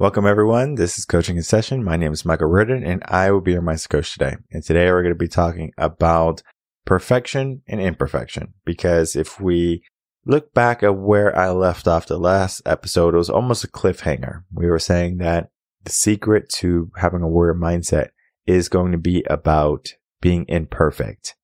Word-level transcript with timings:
Welcome, 0.00 0.26
everyone. 0.26 0.76
This 0.76 0.96
is 0.96 1.04
Coaching 1.04 1.36
in 1.36 1.42
Session. 1.42 1.84
My 1.84 1.98
name 1.98 2.14
is 2.14 2.24
Michael 2.24 2.48
Reardon, 2.48 2.82
and 2.82 3.02
I 3.04 3.30
will 3.30 3.42
be 3.42 3.52
your 3.52 3.60
Mindset 3.60 3.90
Coach 3.90 4.14
today. 4.14 4.36
And 4.50 4.62
today 4.62 4.90
we're 4.90 5.02
going 5.02 5.12
to 5.12 5.18
be 5.18 5.28
talking 5.28 5.74
about 5.76 6.42
perfection 6.86 7.60
and 7.68 7.82
imperfection. 7.82 8.54
Because 8.64 9.14
if 9.14 9.38
we 9.38 9.82
look 10.24 10.54
back 10.54 10.82
at 10.82 10.96
where 10.96 11.36
I 11.36 11.50
left 11.50 11.86
off 11.86 12.06
the 12.06 12.16
last 12.16 12.62
episode, 12.64 13.12
it 13.12 13.18
was 13.18 13.28
almost 13.28 13.62
a 13.62 13.68
cliffhanger. 13.68 14.44
We 14.50 14.70
were 14.70 14.78
saying 14.78 15.18
that 15.18 15.50
the 15.84 15.92
secret 15.92 16.48
to 16.60 16.90
having 16.96 17.20
a 17.20 17.28
warrior 17.28 17.54
mindset 17.54 18.08
is 18.46 18.70
going 18.70 18.92
to 18.92 18.98
be 18.98 19.22
about 19.28 19.88
being 20.22 20.46
imperfect. 20.48 21.36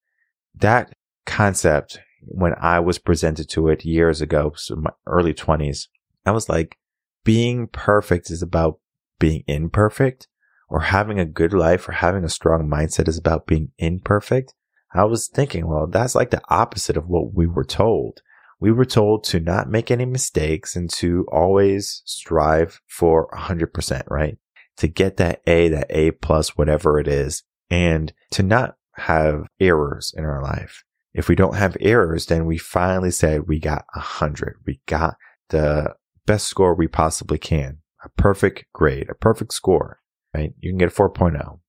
That 0.54 0.95
concept, 1.27 2.00
when 2.23 2.54
I 2.59 2.80
was 2.80 2.98
presented 2.98 3.50
to 3.50 3.68
it 3.68 3.84
years 3.84 4.23
ago, 4.23 4.54
so 4.57 4.77
my 4.77 4.93
early 5.07 5.34
20s, 5.34 5.88
I 6.25 6.30
was 6.30 6.48
like, 6.48 6.79
being 7.27 7.67
perfect 7.67 8.31
is 8.31 8.41
about 8.41 8.79
being 9.19 9.43
imperfect 9.49 10.29
or 10.69 10.80
having 10.80 11.19
a 11.19 11.27
good 11.27 11.53
life 11.53 11.89
or 11.89 11.93
having 11.93 12.23
a 12.23 12.29
strong 12.29 12.71
mindset 12.71 13.09
is 13.09 13.19
about 13.19 13.48
being 13.48 13.73
imperfect. 13.79 14.55
I 14.95 15.05
was 15.05 15.27
thinking, 15.27 15.67
well, 15.67 15.89
that's 15.89 16.15
like 16.15 16.31
the 16.31 16.41
opposite 16.48 16.97
of 16.97 17.09
what 17.09 17.34
we 17.34 17.48
were 17.48 17.65
told. 17.65 18.23
We 18.61 18.70
were 18.70 18.84
told 18.84 19.25
to 19.25 19.41
not 19.41 19.69
make 19.69 19.91
any 19.91 20.07
mistakes 20.07 20.77
and 20.77 20.89
to 20.91 21.27
always 21.33 22.01
strive 22.05 22.81
for 22.87 23.29
100%, 23.34 24.05
right? 24.09 24.39
To 24.77 24.87
get 24.87 25.17
that 25.17 25.43
A, 25.48 25.69
that 25.69 25.89
A 25.91 26.12
plus, 26.12 26.56
whatever 26.56 27.01
it 27.01 27.09
is, 27.09 27.43
and 27.69 28.12
to 28.31 28.45
not 28.45 28.77
have 28.98 29.48
errors 29.59 30.15
in 30.17 30.25
our 30.25 30.43
life. 30.43 30.84
If 31.12 31.29
we 31.29 31.34
don't 31.34 31.56
have 31.56 31.77
errors, 31.81 32.27
then 32.27 32.47
we 32.47 32.56
finally 32.56 33.11
said 33.11 33.48
we 33.48 33.59
got 33.59 33.84
100. 33.95 34.59
We 34.65 34.81
got 34.87 35.17
the 35.48 35.95
best 36.27 36.47
score 36.47 36.75
we 36.75 36.89
possibly 36.89 37.39
can. 37.39 37.79
A 38.05 38.09
perfect 38.11 38.67
grade, 38.73 39.09
a 39.09 39.15
perfect 39.15 39.53
score, 39.53 40.01
right? 40.34 40.53
You 40.61 40.71
can 40.71 40.79
get 40.79 40.93
a 40.93 40.95
4.0, 40.95 41.61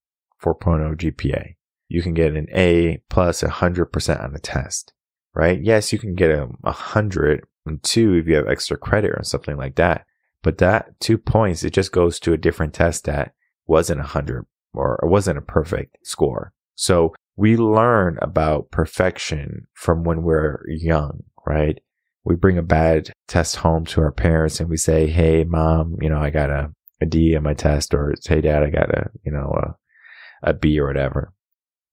4.0 0.42 0.96
GPA. 0.96 1.54
You 1.88 2.02
can 2.02 2.14
get 2.14 2.36
an 2.36 2.46
A 2.52 3.00
plus 3.08 3.42
100% 3.42 4.22
on 4.22 4.34
a 4.34 4.38
test, 4.38 4.92
right? 5.34 5.60
Yes, 5.60 5.92
you 5.92 5.98
can 5.98 6.14
get 6.14 6.30
a 6.30 6.48
100 6.60 7.44
and 7.66 7.82
two 7.82 8.14
if 8.14 8.26
you 8.26 8.34
have 8.34 8.48
extra 8.48 8.76
credit 8.76 9.12
or 9.16 9.22
something 9.22 9.56
like 9.56 9.76
that. 9.76 10.04
But 10.42 10.58
that 10.58 11.00
two 11.00 11.18
points, 11.18 11.64
it 11.64 11.72
just 11.72 11.92
goes 11.92 12.20
to 12.20 12.32
a 12.32 12.38
different 12.38 12.74
test 12.74 13.04
that 13.04 13.32
wasn't 13.66 14.00
a 14.00 14.02
100 14.02 14.46
or 14.74 15.00
it 15.02 15.08
wasn't 15.08 15.38
a 15.38 15.42
perfect 15.42 15.98
score. 16.02 16.52
So 16.74 17.14
we 17.36 17.56
learn 17.56 18.18
about 18.20 18.70
perfection 18.70 19.66
from 19.74 20.04
when 20.04 20.22
we're 20.22 20.62
young, 20.68 21.22
right? 21.46 21.80
We 22.28 22.36
bring 22.36 22.58
a 22.58 22.62
bad 22.62 23.10
test 23.26 23.56
home 23.56 23.86
to 23.86 24.02
our 24.02 24.12
parents 24.12 24.60
and 24.60 24.68
we 24.68 24.76
say, 24.76 25.06
Hey, 25.06 25.44
mom, 25.44 25.96
you 26.02 26.10
know, 26.10 26.18
I 26.18 26.28
got 26.28 26.50
a, 26.50 26.70
a 27.00 27.06
D 27.06 27.34
on 27.34 27.42
my 27.42 27.54
test 27.54 27.94
or 27.94 28.14
Hey, 28.22 28.42
dad, 28.42 28.62
I 28.62 28.68
got 28.68 28.90
a, 28.90 29.06
you 29.24 29.32
know, 29.32 29.50
a, 30.42 30.50
a 30.50 30.52
B 30.52 30.78
or 30.78 30.86
whatever. 30.86 31.32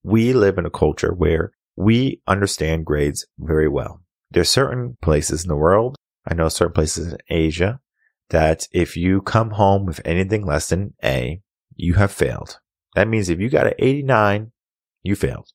We 0.02 0.34
live 0.34 0.58
in 0.58 0.66
a 0.66 0.70
culture 0.70 1.14
where 1.14 1.52
we 1.74 2.20
understand 2.26 2.84
grades 2.84 3.26
very 3.38 3.66
well. 3.66 4.02
There's 4.30 4.50
certain 4.50 4.98
places 5.00 5.42
in 5.42 5.48
the 5.48 5.56
world. 5.56 5.96
I 6.28 6.34
know 6.34 6.50
certain 6.50 6.74
places 6.74 7.14
in 7.14 7.18
Asia 7.30 7.80
that 8.28 8.68
if 8.72 8.94
you 8.94 9.22
come 9.22 9.52
home 9.52 9.86
with 9.86 10.02
anything 10.04 10.44
less 10.44 10.68
than 10.68 10.92
A, 11.02 11.40
you 11.76 11.94
have 11.94 12.12
failed. 12.12 12.60
That 12.94 13.08
means 13.08 13.30
if 13.30 13.40
you 13.40 13.48
got 13.48 13.68
an 13.68 13.74
89, 13.78 14.52
you 15.02 15.16
failed. 15.16 15.48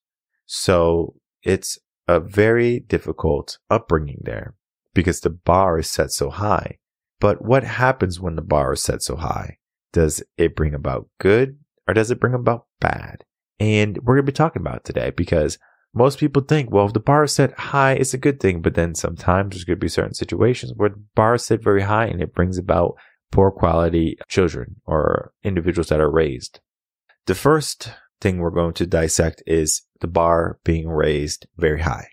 So 0.47 1.13
it's 1.43 1.77
a 2.07 2.19
very 2.19 2.79
difficult 2.79 3.59
upbringing 3.69 4.21
there 4.23 4.55
because 4.93 5.21
the 5.21 5.29
bar 5.29 5.79
is 5.79 5.89
set 5.89 6.11
so 6.11 6.29
high. 6.29 6.77
But 7.19 7.43
what 7.43 7.63
happens 7.63 8.19
when 8.19 8.35
the 8.35 8.41
bar 8.41 8.73
is 8.73 8.83
set 8.83 9.01
so 9.01 9.15
high? 9.15 9.57
Does 9.93 10.23
it 10.37 10.55
bring 10.55 10.73
about 10.73 11.07
good 11.19 11.59
or 11.87 11.93
does 11.93 12.11
it 12.11 12.19
bring 12.19 12.33
about 12.33 12.65
bad? 12.79 13.23
And 13.59 13.97
we're 13.99 14.15
going 14.15 14.25
to 14.25 14.31
be 14.31 14.35
talking 14.35 14.61
about 14.61 14.83
today 14.83 15.11
because 15.11 15.59
most 15.93 16.19
people 16.19 16.41
think, 16.41 16.71
well, 16.71 16.87
if 16.87 16.93
the 16.93 16.99
bar 16.99 17.25
is 17.25 17.33
set 17.33 17.57
high, 17.57 17.93
it's 17.93 18.13
a 18.13 18.17
good 18.17 18.39
thing. 18.39 18.61
But 18.61 18.75
then 18.75 18.95
sometimes 18.95 19.51
there's 19.51 19.65
going 19.65 19.77
to 19.77 19.83
be 19.83 19.89
certain 19.89 20.13
situations 20.13 20.73
where 20.75 20.89
the 20.89 21.03
bar 21.15 21.35
is 21.35 21.45
set 21.45 21.61
very 21.61 21.81
high 21.81 22.05
and 22.05 22.21
it 22.21 22.33
brings 22.33 22.57
about 22.57 22.95
poor 23.31 23.51
quality 23.51 24.17
children 24.27 24.77
or 24.85 25.33
individuals 25.43 25.89
that 25.89 26.01
are 26.01 26.11
raised. 26.11 26.59
The 27.27 27.35
first 27.35 27.91
thing 28.19 28.37
we're 28.39 28.51
going 28.51 28.73
to 28.73 28.87
dissect 28.87 29.43
is 29.45 29.83
the 29.99 30.07
bar 30.07 30.59
being 30.63 30.89
raised 30.89 31.47
very 31.57 31.81
high. 31.81 32.07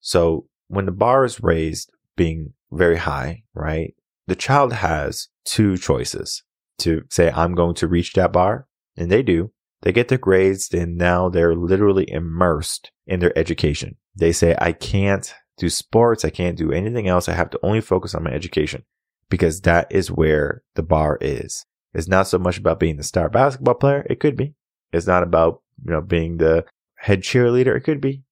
So 0.00 0.46
when 0.68 0.86
the 0.86 0.92
bar 0.92 1.24
is 1.24 1.42
raised 1.42 1.90
being 2.16 2.52
very 2.70 2.96
high, 2.96 3.42
right? 3.54 3.94
The 4.26 4.36
child 4.36 4.72
has 4.72 5.28
two 5.44 5.76
choices 5.76 6.42
to 6.78 7.02
say, 7.10 7.30
I'm 7.30 7.54
going 7.54 7.74
to 7.76 7.88
reach 7.88 8.12
that 8.14 8.32
bar. 8.32 8.66
And 8.96 9.10
they 9.10 9.22
do. 9.22 9.52
They 9.82 9.92
get 9.92 10.08
their 10.08 10.18
grades 10.18 10.72
and 10.72 10.96
now 10.96 11.28
they're 11.28 11.56
literally 11.56 12.10
immersed 12.10 12.92
in 13.06 13.20
their 13.20 13.36
education. 13.36 13.96
They 14.14 14.32
say, 14.32 14.54
I 14.58 14.72
can't 14.72 15.32
do 15.56 15.68
sports. 15.68 16.24
I 16.24 16.30
can't 16.30 16.56
do 16.56 16.72
anything 16.72 17.08
else. 17.08 17.28
I 17.28 17.34
have 17.34 17.50
to 17.50 17.60
only 17.62 17.80
focus 17.80 18.14
on 18.14 18.22
my 18.22 18.30
education 18.30 18.84
because 19.28 19.62
that 19.62 19.88
is 19.90 20.10
where 20.10 20.62
the 20.74 20.82
bar 20.82 21.18
is. 21.20 21.64
It's 21.94 22.08
not 22.08 22.28
so 22.28 22.38
much 22.38 22.58
about 22.58 22.80
being 22.80 22.96
the 22.96 23.02
star 23.02 23.28
basketball 23.28 23.74
player. 23.74 24.06
It 24.08 24.20
could 24.20 24.36
be. 24.36 24.54
It's 24.92 25.06
not 25.06 25.22
about, 25.22 25.62
you 25.84 25.92
know, 25.92 26.00
being 26.00 26.36
the 26.36 26.64
head 26.96 27.22
cheerleader. 27.22 27.76
It 27.76 27.80
could 27.80 28.00
be 28.00 28.22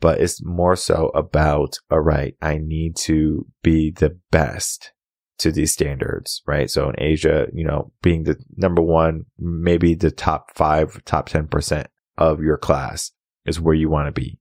but 0.00 0.20
it's 0.20 0.44
more 0.44 0.76
so 0.76 1.10
about, 1.14 1.78
all 1.90 2.00
right, 2.00 2.34
I 2.42 2.58
need 2.58 2.96
to 2.98 3.46
be 3.62 3.90
the 3.90 4.18
best 4.30 4.92
to 5.38 5.50
these 5.50 5.72
standards, 5.72 6.42
right? 6.46 6.70
So 6.70 6.88
in 6.88 6.94
Asia, 6.98 7.46
you 7.52 7.64
know, 7.64 7.92
being 8.02 8.24
the 8.24 8.36
number 8.56 8.82
one, 8.82 9.24
maybe 9.38 9.94
the 9.94 10.10
top 10.10 10.54
five, 10.54 11.02
top 11.04 11.28
10% 11.28 11.86
of 12.18 12.40
your 12.40 12.56
class 12.56 13.12
is 13.44 13.60
where 13.60 13.74
you 13.74 13.88
want 13.88 14.06
to 14.06 14.12
be. 14.12 14.38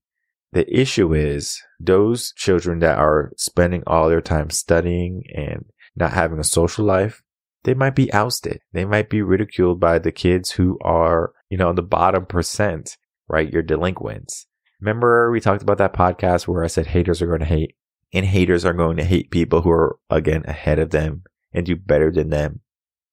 The 0.51 0.71
issue 0.71 1.13
is 1.13 1.59
those 1.79 2.31
children 2.35 2.79
that 2.79 2.99
are 2.99 3.31
spending 3.37 3.83
all 3.87 4.07
their 4.07 4.21
time 4.21 4.51
studying 4.51 5.23
and 5.35 5.65
not 5.95 6.13
having 6.13 6.39
a 6.39 6.43
social 6.43 6.85
life, 6.85 7.23
they 7.63 7.73
might 7.73 7.95
be 7.95 8.13
ousted. 8.13 8.59
They 8.71 8.85
might 8.85 9.09
be 9.09 9.21
ridiculed 9.21 9.79
by 9.79 9.97
the 9.99 10.11
kids 10.11 10.51
who 10.51 10.77
are, 10.83 11.31
you 11.49 11.57
know, 11.57 11.73
the 11.73 11.81
bottom 11.81 12.25
percent, 12.25 12.97
right? 13.27 13.51
Your 13.51 13.63
delinquents. 13.63 14.45
Remember 14.83 15.31
we 15.31 15.39
talked 15.39 15.63
about 15.63 15.77
that 15.77 15.93
podcast 15.93 16.45
where 16.45 16.61
I 16.61 16.67
said 16.67 16.87
haters 16.87 17.21
are 17.21 17.27
going 17.27 17.39
to 17.39 17.45
hate 17.45 17.77
and 18.13 18.25
haters 18.25 18.65
are 18.65 18.73
going 18.73 18.97
to 18.97 19.05
hate 19.05 19.31
people 19.31 19.61
who 19.61 19.69
are 19.69 19.97
again 20.09 20.43
ahead 20.45 20.77
of 20.77 20.89
them 20.89 21.23
and 21.53 21.65
do 21.65 21.77
better 21.77 22.11
than 22.11 22.31
them. 22.31 22.59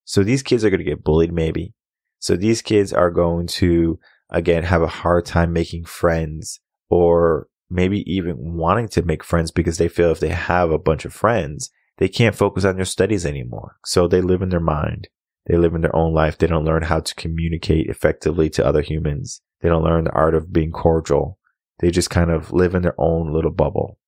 So 0.04 0.24
these 0.24 0.42
kids 0.42 0.64
are 0.64 0.70
going 0.70 0.78
to 0.78 0.84
get 0.84 1.04
bullied 1.04 1.32
maybe. 1.32 1.74
So 2.18 2.34
these 2.34 2.60
kids 2.60 2.92
are 2.92 3.12
going 3.12 3.46
to 3.46 4.00
again 4.30 4.64
have 4.64 4.82
a 4.82 4.88
hard 4.88 5.26
time 5.26 5.52
making 5.52 5.84
friends 5.84 6.58
or 6.88 7.46
maybe 7.70 8.02
even 8.12 8.34
wanting 8.56 8.88
to 8.88 9.02
make 9.02 9.22
friends 9.22 9.52
because 9.52 9.78
they 9.78 9.86
feel 9.86 10.10
if 10.10 10.18
they 10.18 10.30
have 10.30 10.72
a 10.72 10.78
bunch 10.78 11.04
of 11.04 11.12
friends, 11.12 11.70
they 11.98 12.08
can't 12.08 12.34
focus 12.34 12.64
on 12.64 12.74
their 12.74 12.84
studies 12.84 13.24
anymore. 13.24 13.76
So 13.84 14.08
they 14.08 14.22
live 14.22 14.42
in 14.42 14.48
their 14.48 14.58
mind. 14.58 15.06
They 15.46 15.56
live 15.56 15.76
in 15.76 15.82
their 15.82 15.94
own 15.94 16.14
life. 16.14 16.36
They 16.36 16.48
don't 16.48 16.64
learn 16.64 16.82
how 16.82 16.98
to 16.98 17.14
communicate 17.14 17.86
effectively 17.86 18.50
to 18.50 18.66
other 18.66 18.82
humans. 18.82 19.40
They 19.60 19.68
don't 19.68 19.84
learn 19.84 20.02
the 20.02 20.10
art 20.10 20.34
of 20.34 20.52
being 20.52 20.72
cordial. 20.72 21.38
They 21.80 21.90
just 21.90 22.10
kind 22.10 22.30
of 22.30 22.52
live 22.52 22.74
in 22.74 22.82
their 22.82 22.98
own 22.98 23.32
little 23.32 23.50
bubble. 23.50 23.98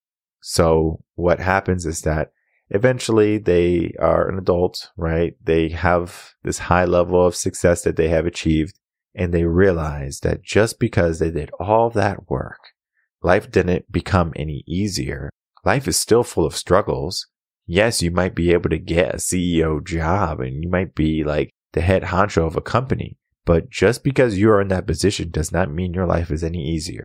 So 0.40 1.02
what 1.14 1.40
happens 1.40 1.86
is 1.86 2.02
that 2.02 2.32
eventually 2.68 3.38
they 3.38 3.94
are 3.98 4.28
an 4.28 4.38
adult, 4.38 4.90
right? 4.96 5.34
They 5.42 5.68
have 5.70 6.34
this 6.42 6.58
high 6.58 6.84
level 6.84 7.24
of 7.24 7.36
success 7.36 7.82
that 7.82 7.96
they 7.96 8.08
have 8.08 8.26
achieved 8.26 8.78
and 9.14 9.32
they 9.32 9.44
realize 9.44 10.20
that 10.20 10.42
just 10.42 10.78
because 10.78 11.18
they 11.18 11.30
did 11.30 11.50
all 11.60 11.90
that 11.90 12.30
work, 12.30 12.58
life 13.22 13.50
didn't 13.50 13.90
become 13.92 14.32
any 14.36 14.64
easier. 14.66 15.30
Life 15.64 15.86
is 15.86 15.98
still 15.98 16.24
full 16.24 16.46
of 16.46 16.56
struggles. 16.56 17.26
Yes, 17.66 18.02
you 18.02 18.10
might 18.10 18.34
be 18.34 18.52
able 18.52 18.70
to 18.70 18.78
get 18.78 19.14
a 19.14 19.18
CEO 19.18 19.84
job 19.84 20.40
and 20.40 20.62
you 20.62 20.68
might 20.68 20.94
be 20.94 21.22
like 21.24 21.50
the 21.72 21.82
head 21.82 22.04
honcho 22.04 22.46
of 22.46 22.56
a 22.56 22.60
company, 22.60 23.16
but 23.44 23.70
just 23.70 24.02
because 24.02 24.38
you 24.38 24.50
are 24.50 24.60
in 24.60 24.68
that 24.68 24.86
position 24.86 25.30
does 25.30 25.52
not 25.52 25.70
mean 25.70 25.94
your 25.94 26.06
life 26.06 26.30
is 26.30 26.42
any 26.42 26.62
easier. 26.66 27.04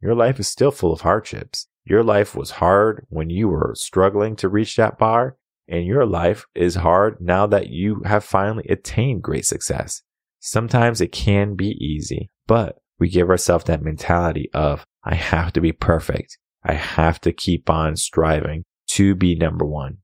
Your 0.00 0.14
life 0.14 0.40
is 0.40 0.48
still 0.48 0.70
full 0.70 0.92
of 0.92 1.02
hardships. 1.02 1.66
Your 1.84 2.02
life 2.02 2.34
was 2.34 2.52
hard 2.52 3.06
when 3.08 3.30
you 3.30 3.48
were 3.48 3.74
struggling 3.76 4.36
to 4.36 4.48
reach 4.48 4.76
that 4.76 4.98
bar, 4.98 5.36
and 5.68 5.86
your 5.86 6.06
life 6.06 6.46
is 6.54 6.76
hard 6.76 7.20
now 7.20 7.46
that 7.46 7.68
you 7.68 8.02
have 8.04 8.24
finally 8.24 8.64
attained 8.68 9.22
great 9.22 9.44
success. 9.46 10.02
Sometimes 10.38 11.00
it 11.00 11.12
can 11.12 11.54
be 11.54 11.72
easy, 11.84 12.30
but 12.46 12.78
we 12.98 13.08
give 13.08 13.30
ourselves 13.30 13.64
that 13.64 13.82
mentality 13.82 14.50
of, 14.54 14.84
I 15.04 15.14
have 15.14 15.52
to 15.54 15.60
be 15.60 15.72
perfect. 15.72 16.38
I 16.64 16.74
have 16.74 17.20
to 17.22 17.32
keep 17.32 17.70
on 17.70 17.96
striving 17.96 18.64
to 18.88 19.14
be 19.14 19.34
number 19.34 19.64
one. 19.64 19.98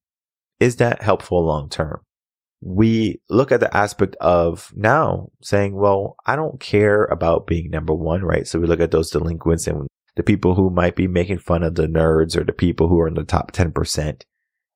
Is 0.59 0.77
that 0.77 1.03
helpful 1.03 1.45
long 1.45 1.69
term? 1.69 2.01
We 2.67 3.21
look 3.31 3.53
at 3.53 3.61
the 3.61 3.75
aspect 3.77 4.17
of 4.17 4.73
now 4.75 5.31
saying, 5.41 5.77
well, 5.77 6.17
I 6.27 6.35
don't 6.35 6.59
care 6.59 7.05
about 7.05 7.47
being 7.47 7.71
number 7.71 7.95
one, 7.95 8.25
right? 8.25 8.45
So 8.45 8.59
we 8.59 8.67
look 8.67 8.81
at 8.81 8.91
those 8.91 9.11
delinquents 9.11 9.69
and 9.69 9.87
the 10.17 10.25
people 10.25 10.57
who 10.57 10.69
might 10.69 10.97
be 10.97 11.07
making 11.07 11.39
fun 11.39 11.63
of 11.63 11.77
the 11.77 11.87
nerds 11.87 12.37
or 12.37 12.43
the 12.43 12.53
people 12.53 12.89
who 12.89 12.99
are 12.99 13.07
in 13.07 13.15
the 13.15 13.23
top 13.23 13.53
10%. 13.53 14.23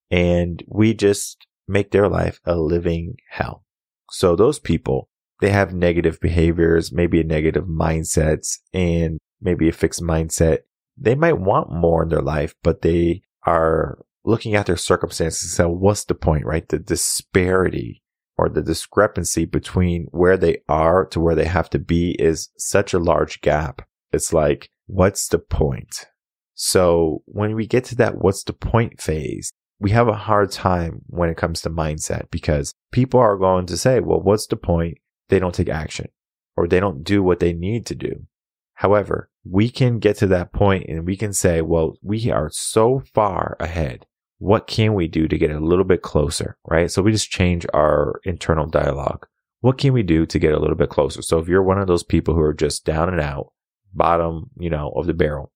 And 0.08 0.62
we 0.68 0.94
just 0.94 1.44
make 1.66 1.90
their 1.90 2.08
life 2.08 2.38
a 2.44 2.54
living 2.56 3.16
hell. 3.28 3.64
So 4.12 4.36
those 4.36 4.60
people, 4.60 5.08
they 5.40 5.50
have 5.50 5.74
negative 5.74 6.20
behaviors, 6.20 6.92
maybe 6.92 7.20
a 7.20 7.24
negative 7.24 7.64
mindsets 7.64 8.58
and 8.72 9.18
maybe 9.40 9.68
a 9.68 9.72
fixed 9.72 10.00
mindset. 10.00 10.58
They 10.96 11.16
might 11.16 11.38
want 11.38 11.72
more 11.72 12.04
in 12.04 12.10
their 12.10 12.22
life, 12.22 12.54
but 12.62 12.82
they 12.82 13.22
are 13.44 13.98
looking 14.24 14.54
at 14.54 14.66
their 14.66 14.76
circumstances 14.76 15.42
and 15.42 15.50
say, 15.50 15.64
what's 15.64 16.04
the 16.04 16.14
point, 16.14 16.44
right? 16.44 16.68
The 16.68 16.78
disparity 16.78 18.02
or 18.36 18.48
the 18.48 18.62
discrepancy 18.62 19.44
between 19.44 20.06
where 20.10 20.36
they 20.36 20.58
are 20.68 21.06
to 21.06 21.20
where 21.20 21.34
they 21.34 21.44
have 21.44 21.70
to 21.70 21.78
be 21.78 22.12
is 22.18 22.50
such 22.56 22.94
a 22.94 22.98
large 22.98 23.40
gap. 23.40 23.86
It's 24.12 24.32
like, 24.32 24.70
what's 24.86 25.28
the 25.28 25.38
point? 25.38 26.06
So 26.54 27.22
when 27.26 27.54
we 27.54 27.66
get 27.66 27.84
to 27.86 27.94
that, 27.96 28.18
what's 28.18 28.44
the 28.44 28.52
point 28.52 29.00
phase? 29.00 29.52
We 29.78 29.92
have 29.92 30.08
a 30.08 30.14
hard 30.14 30.50
time 30.50 31.02
when 31.06 31.30
it 31.30 31.36
comes 31.36 31.62
to 31.62 31.70
mindset 31.70 32.30
because 32.30 32.74
people 32.92 33.18
are 33.20 33.38
going 33.38 33.66
to 33.66 33.76
say, 33.76 34.00
well, 34.00 34.20
what's 34.20 34.46
the 34.46 34.56
point? 34.56 34.98
They 35.28 35.38
don't 35.38 35.54
take 35.54 35.70
action 35.70 36.08
or 36.56 36.66
they 36.66 36.80
don't 36.80 37.02
do 37.02 37.22
what 37.22 37.40
they 37.40 37.52
need 37.52 37.86
to 37.86 37.94
do. 37.94 38.26
However, 38.74 39.30
we 39.44 39.70
can 39.70 39.98
get 39.98 40.16
to 40.18 40.26
that 40.28 40.52
point 40.52 40.86
and 40.88 41.06
we 41.06 41.16
can 41.16 41.32
say, 41.32 41.62
well, 41.62 41.96
we 42.02 42.30
are 42.30 42.50
so 42.50 43.02
far 43.14 43.56
ahead. 43.60 44.06
What 44.40 44.66
can 44.66 44.94
we 44.94 45.06
do 45.06 45.28
to 45.28 45.38
get 45.38 45.52
a 45.52 45.60
little 45.60 45.84
bit 45.84 46.02
closer? 46.02 46.58
Right. 46.66 46.90
So 46.90 47.00
we 47.00 47.12
just 47.12 47.30
change 47.30 47.64
our 47.72 48.20
internal 48.24 48.66
dialogue. 48.66 49.26
What 49.60 49.78
can 49.78 49.92
we 49.92 50.02
do 50.02 50.26
to 50.26 50.38
get 50.38 50.52
a 50.52 50.58
little 50.58 50.76
bit 50.76 50.90
closer? 50.90 51.22
So 51.22 51.38
if 51.38 51.46
you're 51.46 51.62
one 51.62 51.78
of 51.78 51.86
those 51.86 52.02
people 52.02 52.34
who 52.34 52.40
are 52.40 52.54
just 52.54 52.84
down 52.84 53.08
and 53.08 53.20
out, 53.20 53.52
bottom, 53.94 54.50
you 54.58 54.70
know, 54.70 54.90
of 54.96 55.06
the 55.06 55.14
barrel, 55.14 55.52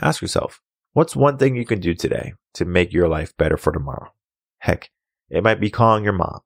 Ask 0.00 0.22
yourself, 0.22 0.60
what's 0.92 1.16
one 1.16 1.38
thing 1.38 1.56
you 1.56 1.66
can 1.66 1.80
do 1.80 1.94
today 1.94 2.34
to 2.54 2.64
make 2.64 2.92
your 2.92 3.08
life 3.08 3.36
better 3.36 3.56
for 3.56 3.72
tomorrow? 3.72 4.12
Heck, 4.58 4.90
it 5.28 5.42
might 5.42 5.60
be 5.60 5.70
calling 5.70 6.04
your 6.04 6.12
mom. 6.12 6.40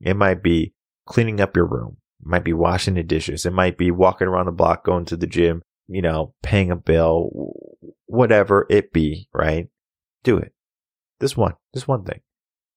It 0.00 0.16
might 0.16 0.42
be 0.42 0.74
cleaning 1.06 1.40
up 1.40 1.56
your 1.56 1.66
room. 1.66 1.98
It 2.20 2.26
might 2.26 2.44
be 2.44 2.52
washing 2.52 2.94
the 2.94 3.02
dishes. 3.02 3.46
It 3.46 3.52
might 3.52 3.78
be 3.78 3.90
walking 3.90 4.26
around 4.26 4.46
the 4.46 4.52
block, 4.52 4.84
going 4.84 5.04
to 5.06 5.16
the 5.16 5.26
gym, 5.26 5.62
you 5.86 6.02
know, 6.02 6.34
paying 6.42 6.70
a 6.70 6.76
bill, 6.76 7.52
whatever 8.06 8.66
it 8.70 8.92
be, 8.92 9.28
right? 9.32 9.68
Do 10.22 10.38
it. 10.38 10.52
This 11.20 11.36
one, 11.36 11.54
this 11.72 11.86
one 11.86 12.04
thing. 12.04 12.20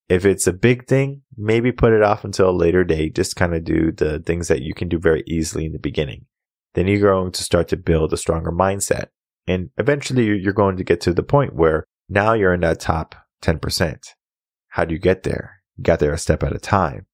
If 0.10 0.26
it's 0.26 0.48
a 0.48 0.54
big 0.54 0.86
thing, 0.88 1.22
maybe 1.38 1.72
put 1.72 1.94
it 1.94 2.04
off 2.04 2.26
until 2.26 2.50
a 2.50 2.52
later 2.52 2.84
date. 2.84 3.16
Just 3.16 3.36
kind 3.36 3.56
of 3.56 3.64
do 3.64 3.92
the 3.92 4.20
things 4.20 4.50
that 4.50 4.62
you 4.62 4.74
can 4.74 4.90
do 4.90 5.00
very 5.00 5.24
easily 5.26 5.66
in 5.66 5.72
the 5.72 5.80
beginning. 5.80 6.26
Then 6.74 6.88
you're 6.88 7.00
going 7.00 7.32
to 7.32 7.44
start 7.44 7.70
to 7.70 7.78
build 7.78 8.12
a 8.12 8.18
stronger 8.18 8.52
mindset. 8.52 9.08
And 9.48 9.70
eventually 9.78 10.26
you're 10.26 10.54
going 10.54 10.78
to 10.78 10.84
get 10.84 11.02
to 11.02 11.14
the 11.14 11.24
point 11.24 11.56
where 11.56 11.86
now 12.10 12.34
you're 12.34 12.54
in 12.54 12.62
that 12.62 12.80
top 12.80 13.16
10%. 13.42 13.98
How 14.70 14.86
do 14.86 14.94
you 14.94 15.00
get 15.00 15.24
there? 15.24 15.62
You 15.78 15.84
got 15.84 16.00
there 16.00 16.14
a 16.14 16.18
step 16.18 16.44
at 16.44 16.56
a 16.56 16.60
time. 16.60 17.06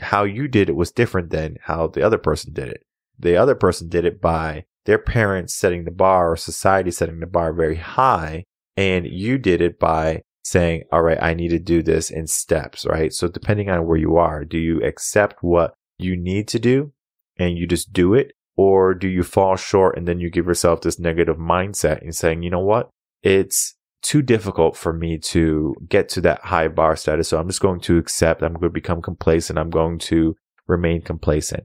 How 0.00 0.24
you 0.24 0.48
did 0.48 0.68
it 0.68 0.76
was 0.76 0.92
different 0.92 1.30
than 1.30 1.56
how 1.62 1.88
the 1.88 2.02
other 2.02 2.18
person 2.18 2.52
did 2.52 2.68
it. 2.68 2.84
The 3.18 3.36
other 3.36 3.54
person 3.54 3.88
did 3.88 4.04
it 4.04 4.20
by 4.20 4.64
their 4.84 4.98
parents 4.98 5.54
setting 5.54 5.84
the 5.84 5.90
bar 5.90 6.32
or 6.32 6.36
society 6.36 6.90
setting 6.92 7.20
the 7.20 7.26
bar 7.26 7.52
very 7.52 7.76
high. 7.76 8.44
And 8.76 9.06
you 9.06 9.38
did 9.38 9.60
it 9.60 9.78
by 9.78 10.22
saying, 10.48 10.84
all 10.90 11.02
right, 11.02 11.18
I 11.20 11.34
need 11.34 11.48
to 11.48 11.58
do 11.58 11.82
this 11.82 12.10
in 12.10 12.26
steps, 12.26 12.86
right? 12.86 13.12
So 13.12 13.28
depending 13.28 13.68
on 13.68 13.86
where 13.86 13.98
you 13.98 14.16
are, 14.16 14.44
do 14.44 14.58
you 14.58 14.82
accept 14.82 15.42
what 15.42 15.74
you 15.98 16.16
need 16.16 16.48
to 16.48 16.58
do 16.58 16.92
and 17.38 17.58
you 17.58 17.66
just 17.66 17.92
do 17.92 18.14
it? 18.14 18.32
Or 18.56 18.92
do 18.94 19.06
you 19.06 19.22
fall 19.22 19.56
short 19.56 19.96
and 19.96 20.08
then 20.08 20.18
you 20.18 20.30
give 20.30 20.46
yourself 20.46 20.80
this 20.80 20.98
negative 20.98 21.36
mindset 21.36 22.02
and 22.02 22.14
saying, 22.14 22.42
you 22.42 22.50
know 22.50 22.58
what? 22.58 22.90
It's 23.22 23.76
too 24.02 24.22
difficult 24.22 24.76
for 24.76 24.92
me 24.92 25.18
to 25.18 25.76
get 25.88 26.08
to 26.10 26.20
that 26.22 26.40
high 26.40 26.68
bar 26.68 26.96
status. 26.96 27.28
So 27.28 27.38
I'm 27.38 27.48
just 27.48 27.60
going 27.60 27.80
to 27.80 27.98
accept, 27.98 28.42
I'm 28.42 28.54
going 28.54 28.62
to 28.62 28.70
become 28.70 29.02
complacent. 29.02 29.58
I'm 29.58 29.70
going 29.70 29.98
to 30.00 30.34
remain 30.66 31.02
complacent. 31.02 31.64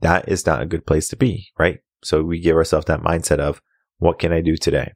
That 0.00 0.28
is 0.28 0.46
not 0.46 0.62
a 0.62 0.66
good 0.66 0.86
place 0.86 1.08
to 1.08 1.16
be, 1.16 1.48
right? 1.58 1.80
So 2.02 2.22
we 2.22 2.40
give 2.40 2.56
ourselves 2.56 2.86
that 2.86 3.02
mindset 3.02 3.38
of 3.38 3.60
what 3.98 4.18
can 4.18 4.32
I 4.32 4.40
do 4.40 4.56
today 4.56 4.92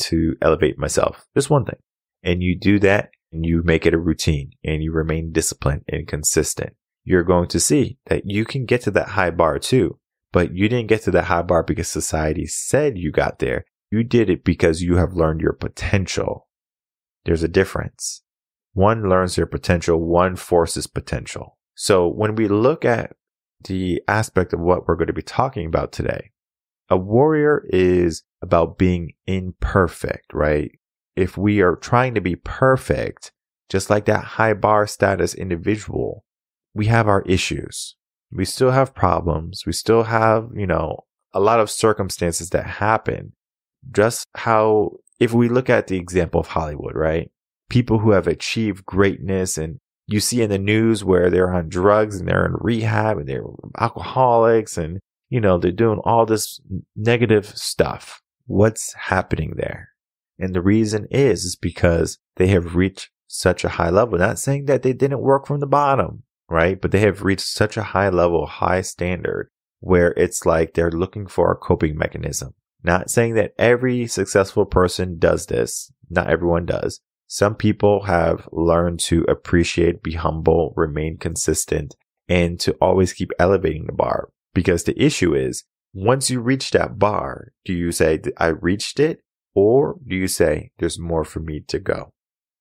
to 0.00 0.36
elevate 0.42 0.78
myself? 0.78 1.24
Just 1.34 1.50
one 1.50 1.64
thing. 1.64 1.78
And 2.24 2.42
you 2.42 2.58
do 2.58 2.78
that 2.80 3.10
and 3.30 3.44
you 3.44 3.62
make 3.62 3.86
it 3.86 3.94
a 3.94 3.98
routine 3.98 4.52
and 4.64 4.82
you 4.82 4.92
remain 4.92 5.30
disciplined 5.30 5.82
and 5.88 6.08
consistent. 6.08 6.74
You're 7.04 7.22
going 7.22 7.48
to 7.48 7.60
see 7.60 7.98
that 8.06 8.22
you 8.24 8.44
can 8.44 8.64
get 8.64 8.80
to 8.82 8.90
that 8.92 9.10
high 9.10 9.30
bar 9.30 9.58
too. 9.58 9.98
But 10.32 10.52
you 10.56 10.68
didn't 10.68 10.88
get 10.88 11.02
to 11.02 11.12
that 11.12 11.26
high 11.26 11.42
bar 11.42 11.62
because 11.62 11.86
society 11.86 12.46
said 12.46 12.98
you 12.98 13.12
got 13.12 13.38
there. 13.38 13.66
You 13.90 14.02
did 14.02 14.30
it 14.30 14.42
because 14.42 14.82
you 14.82 14.96
have 14.96 15.12
learned 15.12 15.40
your 15.40 15.52
potential. 15.52 16.48
There's 17.24 17.44
a 17.44 17.48
difference. 17.48 18.22
One 18.72 19.08
learns 19.08 19.36
their 19.36 19.46
potential, 19.46 20.00
one 20.00 20.34
forces 20.34 20.88
potential. 20.88 21.58
So 21.76 22.08
when 22.08 22.34
we 22.34 22.48
look 22.48 22.84
at 22.84 23.14
the 23.62 24.02
aspect 24.08 24.52
of 24.52 24.60
what 24.60 24.88
we're 24.88 24.96
going 24.96 25.06
to 25.06 25.12
be 25.12 25.22
talking 25.22 25.66
about 25.66 25.92
today, 25.92 26.32
a 26.88 26.96
warrior 26.96 27.64
is 27.68 28.24
about 28.42 28.76
being 28.76 29.12
imperfect, 29.26 30.32
right? 30.32 30.72
If 31.16 31.36
we 31.36 31.60
are 31.60 31.76
trying 31.76 32.14
to 32.14 32.20
be 32.20 32.36
perfect, 32.36 33.32
just 33.68 33.90
like 33.90 34.04
that 34.06 34.24
high 34.24 34.54
bar 34.54 34.86
status 34.86 35.34
individual, 35.34 36.24
we 36.74 36.86
have 36.86 37.08
our 37.08 37.22
issues 37.22 37.96
we 38.34 38.44
still 38.44 38.72
have 38.72 38.94
problems. 38.94 39.64
We 39.64 39.72
still 39.72 40.02
have, 40.02 40.50
you 40.54 40.66
know, 40.66 41.04
a 41.32 41.40
lot 41.40 41.60
of 41.60 41.70
circumstances 41.70 42.50
that 42.50 42.66
happen. 42.66 43.32
Just 43.92 44.26
how, 44.34 44.96
if 45.20 45.32
we 45.32 45.48
look 45.48 45.70
at 45.70 45.86
the 45.86 45.96
example 45.96 46.40
of 46.40 46.48
Hollywood, 46.48 46.96
right? 46.96 47.30
People 47.70 47.98
who 47.98 48.10
have 48.10 48.26
achieved 48.26 48.84
greatness 48.84 49.56
and 49.56 49.78
you 50.06 50.20
see 50.20 50.42
in 50.42 50.50
the 50.50 50.58
news 50.58 51.04
where 51.04 51.30
they're 51.30 51.54
on 51.54 51.68
drugs 51.68 52.18
and 52.18 52.28
they're 52.28 52.44
in 52.44 52.54
rehab 52.58 53.18
and 53.18 53.28
they're 53.28 53.44
alcoholics 53.78 54.76
and, 54.76 54.98
you 55.30 55.40
know, 55.40 55.58
they're 55.58 55.70
doing 55.70 56.00
all 56.04 56.26
this 56.26 56.60
negative 56.96 57.46
stuff. 57.46 58.20
What's 58.46 58.92
happening 58.94 59.54
there? 59.56 59.90
And 60.38 60.54
the 60.54 60.62
reason 60.62 61.06
is, 61.10 61.44
is 61.44 61.56
because 61.56 62.18
they 62.36 62.48
have 62.48 62.74
reached 62.74 63.10
such 63.26 63.64
a 63.64 63.70
high 63.70 63.90
level. 63.90 64.18
Not 64.18 64.38
saying 64.38 64.66
that 64.66 64.82
they 64.82 64.92
didn't 64.92 65.20
work 65.20 65.46
from 65.46 65.60
the 65.60 65.66
bottom 65.66 66.24
right? 66.48 66.80
But 66.80 66.90
they 66.90 67.00
have 67.00 67.22
reached 67.22 67.46
such 67.46 67.76
a 67.76 67.82
high 67.82 68.08
level, 68.08 68.46
high 68.46 68.82
standard 68.82 69.50
where 69.80 70.12
it's 70.12 70.46
like 70.46 70.74
they're 70.74 70.90
looking 70.90 71.26
for 71.26 71.50
a 71.50 71.56
coping 71.56 71.96
mechanism. 71.96 72.54
Not 72.82 73.10
saying 73.10 73.34
that 73.34 73.54
every 73.58 74.06
successful 74.06 74.64
person 74.66 75.18
does 75.18 75.46
this. 75.46 75.92
Not 76.10 76.30
everyone 76.30 76.66
does. 76.66 77.00
Some 77.26 77.54
people 77.54 78.04
have 78.04 78.48
learned 78.52 79.00
to 79.00 79.24
appreciate, 79.24 80.02
be 80.02 80.12
humble, 80.12 80.72
remain 80.76 81.16
consistent, 81.16 81.96
and 82.28 82.60
to 82.60 82.72
always 82.74 83.12
keep 83.12 83.32
elevating 83.38 83.86
the 83.86 83.92
bar. 83.92 84.28
Because 84.54 84.84
the 84.84 85.00
issue 85.02 85.34
is, 85.34 85.64
once 85.92 86.30
you 86.30 86.40
reach 86.40 86.70
that 86.70 86.98
bar, 86.98 87.52
do 87.64 87.72
you 87.72 87.90
say, 87.92 88.20
I 88.36 88.48
reached 88.48 89.00
it? 89.00 89.20
Or 89.54 89.96
do 90.06 90.16
you 90.16 90.28
say, 90.28 90.72
there's 90.78 90.98
more 90.98 91.24
for 91.24 91.40
me 91.40 91.60
to 91.68 91.78
go? 91.78 92.14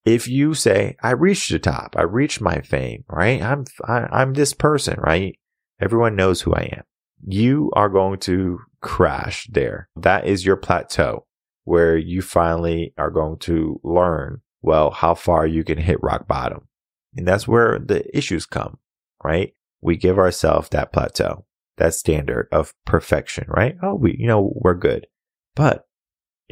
if 0.06 0.28
you 0.28 0.54
say, 0.54 0.96
I 1.02 1.12
reached 1.12 1.52
the 1.52 1.60
top, 1.60 1.96
I 1.98 2.04
reached 2.04 2.42
my 2.42 2.62
fame, 2.62 3.04
right? 3.08 3.42
I'm, 3.42 3.66
I, 3.86 4.00
am 4.00 4.10
i 4.12 4.22
am 4.22 4.34
this 4.34 4.54
person, 4.54 5.00
right? 5.00 5.38
Everyone 5.80 6.16
knows 6.16 6.42
who 6.42 6.54
I 6.54 6.70
am. 6.74 6.84
You 7.26 7.72
are 7.74 7.90
going 7.90 8.20
to 8.22 8.60
crash 8.82 9.48
there. 9.50 9.90
That 9.96 10.28
is 10.28 10.46
your 10.46 10.58
plateau 10.58 11.26
where 11.64 11.98
you 11.98 12.22
finally 12.22 12.94
are 12.98 13.10
going 13.10 13.40
to 13.40 13.80
learn, 13.84 14.42
well, 14.62 14.92
how 14.92 15.16
far 15.16 15.48
you 15.48 15.64
can 15.64 15.78
hit 15.78 16.04
rock 16.04 16.28
bottom. 16.28 16.68
And 17.16 17.26
that's 17.26 17.48
where 17.48 17.80
the 17.80 18.06
issues 18.16 18.46
come, 18.46 18.80
right? 19.24 19.54
We 19.82 19.96
give 19.96 20.20
ourselves 20.20 20.70
that 20.70 20.92
plateau, 20.92 21.46
that 21.78 21.94
standard 21.94 22.50
of 22.52 22.74
perfection, 22.86 23.46
right? 23.48 23.78
Oh, 23.82 23.96
we, 23.96 24.18
you 24.20 24.28
know, 24.28 24.52
we're 24.56 24.74
good. 24.74 25.08
But 25.56 25.86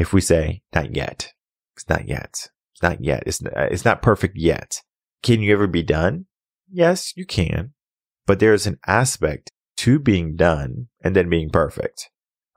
if 0.02 0.12
we 0.12 0.22
say, 0.22 0.64
not 0.74 0.96
yet, 0.96 1.32
it's 1.76 1.88
not 1.88 2.08
yet 2.08 2.50
it's 2.82 2.90
not 2.90 3.04
yet. 3.04 3.24
It's, 3.26 3.46
uh, 3.46 3.68
it's 3.70 3.86
not 3.86 4.02
perfect 4.02 4.38
yet. 4.38 4.82
Can 5.22 5.42
you 5.42 5.54
ever 5.54 5.68
be 5.68 5.84
done? 5.84 6.26
Yes, 6.72 7.16
you 7.16 7.26
can. 7.26 7.74
But 8.26 8.40
there's 8.40 8.66
an 8.66 8.80
aspect 8.88 9.52
to 9.78 10.00
being 10.00 10.36
done 10.36 10.88
and 11.04 11.16
then 11.16 11.30
being 11.30 11.50
perfect. 11.50 12.10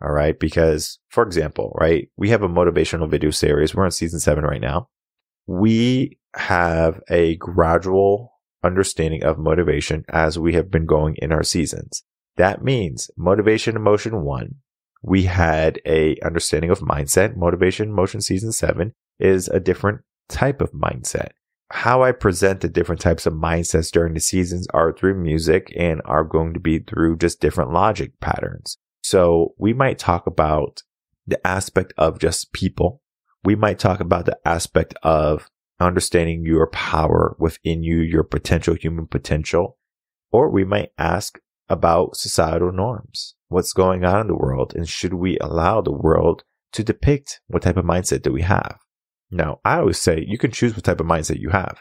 All 0.02 0.12
right. 0.12 0.38
Because, 0.38 0.98
for 1.08 1.22
example, 1.22 1.76
right, 1.78 2.08
we 2.16 2.30
have 2.30 2.42
a 2.42 2.48
motivational 2.48 3.10
video 3.10 3.30
series. 3.30 3.74
We're 3.74 3.84
on 3.84 3.90
season 3.90 4.20
seven 4.20 4.44
right 4.44 4.60
now. 4.60 4.88
We 5.46 6.18
have 6.36 7.00
a 7.10 7.36
gradual 7.36 8.32
understanding 8.62 9.24
of 9.24 9.38
motivation 9.38 10.04
as 10.08 10.38
we 10.38 10.54
have 10.54 10.70
been 10.70 10.86
going 10.86 11.16
in 11.18 11.32
our 11.32 11.42
seasons. 11.42 12.02
That 12.36 12.64
means 12.64 13.10
motivation 13.16 13.76
emotion 13.76 14.22
one. 14.22 14.56
We 15.06 15.24
had 15.24 15.82
a 15.84 16.16
understanding 16.24 16.70
of 16.70 16.80
mindset. 16.80 17.36
Motivation 17.36 17.92
motion 17.92 18.22
season 18.22 18.52
seven 18.52 18.94
is 19.20 19.48
a 19.48 19.60
different 19.60 20.00
type 20.30 20.62
of 20.62 20.72
mindset. 20.72 21.32
How 21.70 22.02
I 22.02 22.12
present 22.12 22.62
the 22.62 22.70
different 22.70 23.02
types 23.02 23.26
of 23.26 23.34
mindsets 23.34 23.90
during 23.90 24.14
the 24.14 24.20
seasons 24.20 24.66
are 24.72 24.94
through 24.94 25.20
music 25.20 25.70
and 25.76 26.00
are 26.06 26.24
going 26.24 26.54
to 26.54 26.60
be 26.60 26.78
through 26.78 27.18
just 27.18 27.38
different 27.38 27.70
logic 27.70 28.18
patterns. 28.20 28.78
So 29.02 29.54
we 29.58 29.74
might 29.74 29.98
talk 29.98 30.26
about 30.26 30.82
the 31.26 31.46
aspect 31.46 31.92
of 31.98 32.18
just 32.18 32.54
people. 32.54 33.02
We 33.44 33.56
might 33.56 33.78
talk 33.78 34.00
about 34.00 34.24
the 34.24 34.38
aspect 34.46 34.94
of 35.02 35.50
understanding 35.80 36.46
your 36.46 36.68
power 36.68 37.36
within 37.38 37.82
you, 37.82 37.98
your 37.98 38.24
potential 38.24 38.74
human 38.74 39.06
potential. 39.06 39.76
Or 40.32 40.50
we 40.50 40.64
might 40.64 40.92
ask 40.96 41.38
about 41.68 42.16
societal 42.16 42.72
norms. 42.72 43.34
What's 43.54 43.72
going 43.72 44.04
on 44.04 44.22
in 44.22 44.26
the 44.26 44.34
world 44.34 44.74
and 44.74 44.88
should 44.88 45.14
we 45.14 45.38
allow 45.38 45.80
the 45.80 45.92
world 45.92 46.42
to 46.72 46.82
depict 46.82 47.40
what 47.46 47.62
type 47.62 47.76
of 47.76 47.84
mindset 47.84 48.22
do 48.22 48.32
we 48.32 48.42
have? 48.42 48.80
Now, 49.30 49.60
I 49.64 49.78
always 49.78 50.00
say 50.00 50.24
you 50.26 50.38
can 50.38 50.50
choose 50.50 50.74
what 50.74 50.82
type 50.82 50.98
of 50.98 51.06
mindset 51.06 51.38
you 51.38 51.50
have. 51.50 51.80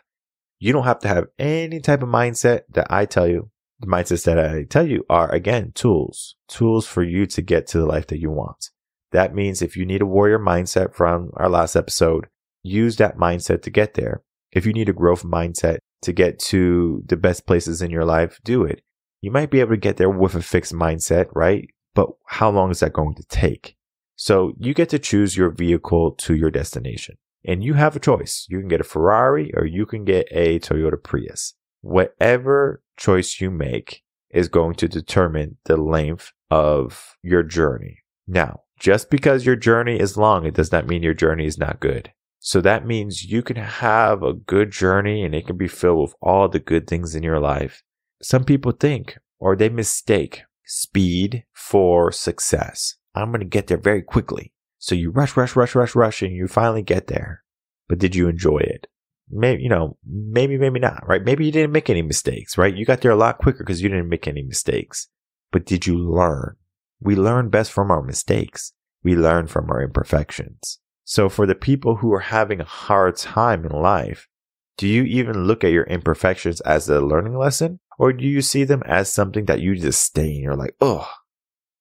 You 0.59 0.71
don't 0.71 0.83
have 0.83 0.99
to 0.99 1.07
have 1.07 1.29
any 1.39 1.79
type 1.79 2.03
of 2.03 2.09
mindset 2.09 2.61
that 2.73 2.85
I 2.91 3.05
tell 3.05 3.27
you. 3.27 3.49
The 3.79 3.87
mindsets 3.87 4.23
that 4.25 4.37
I 4.37 4.65
tell 4.65 4.87
you 4.87 5.03
are 5.09 5.33
again 5.33 5.71
tools, 5.73 6.35
tools 6.47 6.85
for 6.85 7.01
you 7.01 7.25
to 7.25 7.41
get 7.41 7.65
to 7.69 7.79
the 7.79 7.87
life 7.87 8.05
that 8.05 8.19
you 8.19 8.29
want. 8.29 8.69
That 9.11 9.33
means 9.33 9.63
if 9.63 9.75
you 9.75 9.83
need 9.83 10.03
a 10.03 10.05
warrior 10.05 10.37
mindset 10.37 10.93
from 10.93 11.31
our 11.37 11.49
last 11.49 11.75
episode, 11.75 12.27
use 12.61 12.97
that 12.97 13.17
mindset 13.17 13.63
to 13.63 13.71
get 13.71 13.95
there. 13.95 14.21
If 14.51 14.67
you 14.67 14.73
need 14.73 14.89
a 14.89 14.93
growth 14.93 15.23
mindset 15.23 15.79
to 16.03 16.13
get 16.13 16.37
to 16.53 17.01
the 17.07 17.17
best 17.17 17.47
places 17.47 17.81
in 17.81 17.89
your 17.89 18.05
life, 18.05 18.39
do 18.43 18.63
it. 18.63 18.83
You 19.23 19.31
might 19.31 19.49
be 19.49 19.61
able 19.61 19.69
to 19.69 19.77
get 19.77 19.95
there 19.95 20.09
with 20.09 20.35
a 20.35 20.41
fixed 20.41 20.73
mindset, 20.73 21.27
right? 21.33 21.69
But 21.95 22.09
how 22.25 22.51
long 22.51 22.71
is 22.71 22.81
that 22.81 22.91
going 22.91 23.15
to 23.15 23.23
take? 23.23 23.77
So 24.17 24.51
you 24.59 24.73
get 24.73 24.89
to 24.89 24.99
choose 24.99 25.37
your 25.37 25.49
vehicle 25.49 26.11
to 26.11 26.35
your 26.35 26.51
destination 26.51 27.15
and 27.45 27.63
you 27.63 27.75
have 27.75 27.95
a 27.95 28.01
choice. 28.01 28.45
You 28.49 28.59
can 28.59 28.67
get 28.67 28.81
a 28.81 28.83
Ferrari 28.83 29.49
or 29.55 29.65
you 29.65 29.85
can 29.85 30.03
get 30.03 30.27
a 30.29 30.59
Toyota 30.59 31.01
Prius. 31.01 31.53
Whatever 31.79 32.83
choice 32.97 33.39
you 33.39 33.49
make 33.49 34.03
is 34.29 34.49
going 34.49 34.75
to 34.75 34.89
determine 34.89 35.55
the 35.63 35.77
length 35.77 36.33
of 36.51 37.15
your 37.23 37.43
journey. 37.43 37.99
Now, 38.27 38.63
just 38.77 39.09
because 39.09 39.45
your 39.45 39.55
journey 39.55 40.01
is 40.01 40.17
long, 40.17 40.45
it 40.45 40.53
does 40.53 40.73
not 40.73 40.85
mean 40.85 41.01
your 41.01 41.13
journey 41.13 41.45
is 41.45 41.57
not 41.57 41.79
good. 41.79 42.11
So 42.39 42.59
that 42.59 42.85
means 42.85 43.23
you 43.23 43.41
can 43.41 43.55
have 43.55 44.21
a 44.21 44.33
good 44.33 44.71
journey 44.71 45.23
and 45.23 45.33
it 45.33 45.47
can 45.47 45.55
be 45.55 45.69
filled 45.69 46.01
with 46.01 46.15
all 46.21 46.49
the 46.49 46.59
good 46.59 46.87
things 46.87 47.15
in 47.15 47.23
your 47.23 47.39
life. 47.39 47.83
Some 48.23 48.45
people 48.45 48.71
think 48.71 49.19
or 49.37 49.55
they 49.55 49.67
mistake 49.67 50.43
speed 50.65 51.43
for 51.51 52.09
success. 52.09 52.95
I'm 53.13 53.31
going 53.31 53.41
to 53.41 53.45
get 53.45 53.67
there 53.67 53.77
very 53.77 54.01
quickly. 54.01 54.53
So 54.79 54.95
you 54.95 55.11
rush, 55.11 55.35
rush, 55.35 55.57
rush, 55.57 55.75
rush, 55.75 55.93
rush, 55.93 56.21
and 56.21 56.33
you 56.33 56.47
finally 56.47 56.83
get 56.83 57.07
there. 57.07 57.43
But 57.89 57.99
did 57.99 58.15
you 58.15 58.29
enjoy 58.29 58.59
it? 58.59 58.87
Maybe, 59.29 59.63
you 59.63 59.69
know, 59.69 59.97
maybe, 60.05 60.57
maybe 60.57 60.79
not, 60.79 61.05
right? 61.05 61.23
Maybe 61.23 61.45
you 61.45 61.51
didn't 61.51 61.73
make 61.73 61.89
any 61.89 62.01
mistakes, 62.01 62.57
right? 62.57 62.73
You 62.73 62.85
got 62.85 63.01
there 63.01 63.11
a 63.11 63.17
lot 63.17 63.39
quicker 63.39 63.59
because 63.59 63.81
you 63.81 63.89
didn't 63.89 64.09
make 64.09 64.27
any 64.27 64.41
mistakes. 64.41 65.09
But 65.51 65.65
did 65.65 65.85
you 65.85 65.97
learn? 65.97 66.55
We 67.01 67.15
learn 67.15 67.49
best 67.49 67.73
from 67.73 67.91
our 67.91 68.01
mistakes. 68.01 68.71
We 69.03 69.15
learn 69.15 69.47
from 69.47 69.69
our 69.69 69.81
imperfections. 69.81 70.79
So 71.03 71.27
for 71.27 71.45
the 71.45 71.55
people 71.55 71.97
who 71.97 72.13
are 72.13 72.21
having 72.21 72.61
a 72.61 72.65
hard 72.65 73.17
time 73.17 73.65
in 73.65 73.71
life, 73.73 74.29
do 74.77 74.87
you 74.87 75.03
even 75.03 75.45
look 75.45 75.63
at 75.63 75.71
your 75.71 75.83
imperfections 75.83 76.61
as 76.61 76.89
a 76.89 77.01
learning 77.01 77.37
lesson? 77.37 77.79
Or 77.99 78.11
do 78.11 78.25
you 78.25 78.41
see 78.41 78.63
them 78.63 78.81
as 78.85 79.11
something 79.11 79.45
that 79.45 79.61
you 79.61 79.75
disdain? 79.75 80.41
You're 80.41 80.55
like, 80.55 80.75
oh, 80.81 81.09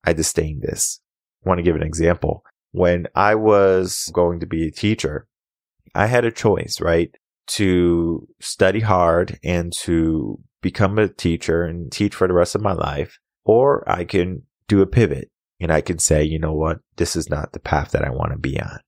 I 0.05 0.13
disdain 0.13 0.61
this. 0.61 1.01
I 1.45 1.49
want 1.49 1.59
to 1.59 1.63
give 1.63 1.77
an 1.77 1.83
example. 1.83 2.45
When 2.73 3.07
I 3.15 3.35
was 3.35 4.11
going 4.13 4.41
to 4.41 4.47
be 4.47 4.67
a 4.67 4.71
teacher, 4.71 5.27
I 5.95 6.07
had 6.07 6.25
a 6.25 6.31
choice, 6.31 6.81
right? 6.81 7.15
To 7.49 8.29
study 8.41 8.81
hard 8.81 9.39
and 9.43 9.73
to 9.81 10.39
become 10.61 10.99
a 10.99 11.09
teacher 11.09 11.65
and 11.65 11.91
teach 11.91 12.15
for 12.15 12.29
the 12.29 12.35
rest 12.35 12.55
of 12.55 12.63
my 12.63 12.73
life, 12.73 13.19
or 13.45 13.89
I 13.91 14.05
can 14.05 14.43
do 14.69 14.81
a 14.81 14.87
pivot 14.87 15.31
and 15.61 15.73
I 15.73 15.81
can 15.81 15.99
say, 15.99 16.23
you 16.25 16.39
know 16.39 16.53
what? 16.53 16.79
This 16.97 17.17
is 17.17 17.29
not 17.29 17.53
the 17.53 17.61
path 17.61 17.91
that 17.93 18.05
I 18.05 18.11
want 18.11 18.33
to 18.33 18.39
be 18.39 18.61
on. 18.61 18.79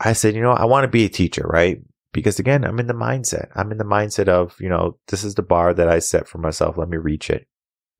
I 0.00 0.12
said, 0.12 0.34
you 0.34 0.42
know, 0.42 0.52
I 0.52 0.64
want 0.64 0.84
to 0.84 0.88
be 0.88 1.04
a 1.04 1.08
teacher, 1.08 1.46
right? 1.46 1.78
Because 2.14 2.38
again, 2.38 2.64
I'm 2.64 2.78
in 2.78 2.86
the 2.86 2.94
mindset. 2.94 3.48
I'm 3.56 3.72
in 3.72 3.78
the 3.78 3.84
mindset 3.84 4.28
of, 4.28 4.56
you 4.60 4.68
know, 4.68 4.96
this 5.08 5.24
is 5.24 5.34
the 5.34 5.42
bar 5.42 5.74
that 5.74 5.88
I 5.88 5.98
set 5.98 6.28
for 6.28 6.38
myself. 6.38 6.78
Let 6.78 6.88
me 6.88 6.96
reach 6.96 7.28
it. 7.28 7.46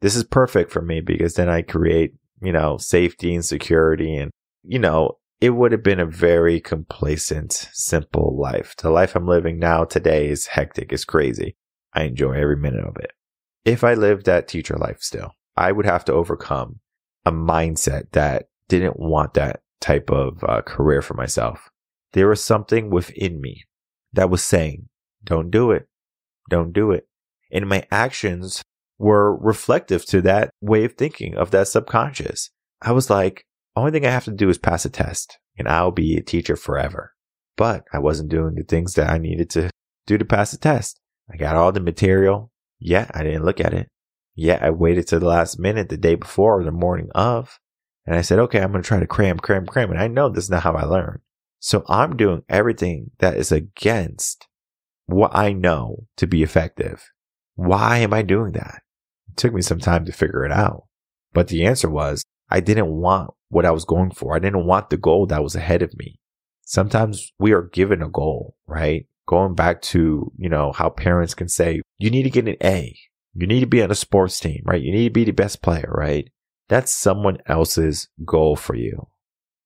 This 0.00 0.14
is 0.14 0.23
perfect 0.23 0.71
for 0.71 0.80
me 0.80 1.00
because 1.00 1.35
then 1.35 1.49
I 1.49 1.62
create, 1.62 2.14
you 2.40 2.52
know, 2.52 2.78
safety 2.78 3.35
and 3.35 3.44
security. 3.44 4.16
And, 4.16 4.30
you 4.62 4.78
know, 4.78 5.18
it 5.40 5.50
would 5.50 5.73
have 5.73 5.83
been 5.83 5.99
a 5.99 6.06
very 6.06 6.61
complacent, 6.61 7.68
simple 7.73 8.38
life. 8.38 8.76
The 8.76 8.90
life 8.90 9.16
I'm 9.16 9.26
living 9.26 9.59
now 9.59 9.85
today 9.85 10.28
is 10.28 10.47
hectic, 10.47 10.92
It's 10.92 11.04
crazy. 11.04 11.56
I 11.92 12.04
enjoy 12.04 12.35
every 12.35 12.56
minute 12.56 12.85
of 12.85 12.97
it. 12.97 13.12
If 13.64 13.83
I 13.83 13.94
lived 13.94 14.26
that 14.26 14.47
teacher 14.47 14.76
life 14.76 14.99
still, 15.00 15.33
I 15.56 15.73
would 15.73 15.87
have 15.87 16.04
to 16.06 16.12
overcome 16.12 16.80
a 17.26 17.33
mindset 17.33 18.12
that 18.12 18.49
didn't 18.68 18.99
want 18.99 19.35
that 19.35 19.62
type 19.80 20.11
of 20.11 20.44
uh, 20.44 20.62
career 20.62 21.02
for 21.02 21.14
myself. 21.14 21.68
There 22.12 22.28
was 22.28 22.44
something 22.44 22.90
within 22.90 23.40
me 23.40 23.64
that 24.14 24.30
was 24.30 24.42
saying, 24.42 24.88
don't 25.23 25.50
do 25.50 25.71
it. 25.71 25.88
Don't 26.50 26.73
do 26.73 26.90
it. 26.90 27.06
And 27.52 27.68
my 27.68 27.87
actions 27.90 28.62
were 28.99 29.37
reflective 29.37 30.04
to 30.06 30.21
that 30.23 30.50
way 30.61 30.85
of 30.85 30.94
thinking 30.94 31.37
of 31.37 31.50
that 31.50 31.68
subconscious. 31.68 32.50
I 32.83 32.92
was 32.92 33.11
like, 33.11 33.44
only 33.76 33.90
thing 33.90 34.06
I 34.06 34.11
have 34.11 34.25
to 34.25 34.33
do 34.33 34.49
is 34.49 34.59
pass 34.59 34.85
a 34.85 34.90
test 34.90 35.38
and 35.59 35.68
I'll 35.68 35.90
be 35.90 36.16
a 36.16 36.23
teacher 36.23 36.56
forever. 36.56 37.12
But 37.56 37.85
I 37.92 37.99
wasn't 37.99 38.30
doing 38.30 38.54
the 38.54 38.64
things 38.64 38.94
that 38.94 39.11
I 39.11 39.18
needed 39.18 39.50
to 39.50 39.71
do 40.06 40.18
to 40.18 40.25
pass 40.25 40.50
the 40.50 40.59
test. 40.59 41.00
I 41.33 41.37
got 41.37 41.56
all 41.56 41.73
the 41.73 41.80
material. 41.80 42.50
Yeah, 42.78 43.11
I 43.14 43.23
didn't 43.23 43.44
look 43.44 43.61
at 43.61 43.75
it. 43.75 43.88
Yeah, 44.35 44.59
I 44.61 44.71
waited 44.71 45.06
to 45.09 45.18
the 45.18 45.26
last 45.26 45.59
minute 45.59 45.88
the 45.88 45.97
day 45.97 46.16
before 46.16 46.61
or 46.61 46.64
the 46.64 46.73
morning 46.73 47.09
of. 47.14 47.59
And 48.06 48.16
I 48.16 48.21
said, 48.21 48.38
okay, 48.40 48.61
I'm 48.61 48.73
going 48.73 48.83
to 48.83 48.87
try 48.87 49.00
to 49.00 49.06
cram, 49.06 49.38
cram, 49.38 49.64
cram. 49.66 49.90
And 49.90 50.00
I 50.00 50.09
know 50.09 50.28
this 50.28 50.44
is 50.44 50.50
not 50.50 50.64
how 50.64 50.75
I 50.75 50.85
learn. 50.85 51.21
So 51.64 51.83
I'm 51.88 52.18
doing 52.18 52.42
everything 52.47 53.12
that 53.21 53.38
is 53.38 53.50
against 53.50 54.47
what 55.06 55.35
I 55.35 55.54
know 55.54 56.06
to 56.18 56.26
be 56.26 56.42
effective. 56.42 57.11
Why 57.54 58.00
am 58.00 58.12
I 58.12 58.21
doing 58.21 58.52
that? 58.52 58.83
It 59.30 59.38
took 59.38 59.54
me 59.54 59.62
some 59.62 59.78
time 59.78 60.04
to 60.04 60.12
figure 60.12 60.44
it 60.44 60.52
out. 60.52 60.85
But 61.33 61.49
the 61.49 61.64
answer 61.64 61.88
was 61.88 62.23
I 62.50 62.61
didn't 62.61 62.88
want 62.90 63.30
what 63.49 63.64
I 63.64 63.71
was 63.71 63.87
going 63.87 64.11
for. 64.11 64.37
I 64.37 64.40
didn't 64.40 64.66
want 64.66 64.90
the 64.90 64.99
goal 64.99 65.25
that 65.28 65.42
was 65.42 65.56
ahead 65.56 65.80
of 65.80 65.97
me. 65.97 66.21
Sometimes 66.66 67.33
we 67.38 67.52
are 67.52 67.62
given 67.62 68.02
a 68.02 68.11
goal, 68.11 68.56
right? 68.66 69.06
Going 69.26 69.54
back 69.54 69.80
to, 69.83 70.30
you 70.37 70.50
know, 70.50 70.71
how 70.73 70.90
parents 70.90 71.33
can 71.33 71.49
say, 71.49 71.80
you 71.97 72.11
need 72.11 72.25
to 72.25 72.30
get 72.30 72.47
an 72.47 72.56
A. 72.62 72.94
You 73.33 73.47
need 73.47 73.61
to 73.61 73.66
be 73.66 73.83
on 73.83 73.90
a 73.90 73.94
sports 73.94 74.38
team, 74.38 74.61
right? 74.66 74.83
You 74.83 74.92
need 74.92 75.04
to 75.04 75.14
be 75.14 75.25
the 75.25 75.33
best 75.33 75.62
player, 75.62 75.90
right? 75.97 76.30
That's 76.68 76.92
someone 76.92 77.38
else's 77.47 78.11
goal 78.23 78.54
for 78.54 78.75
you 78.75 79.09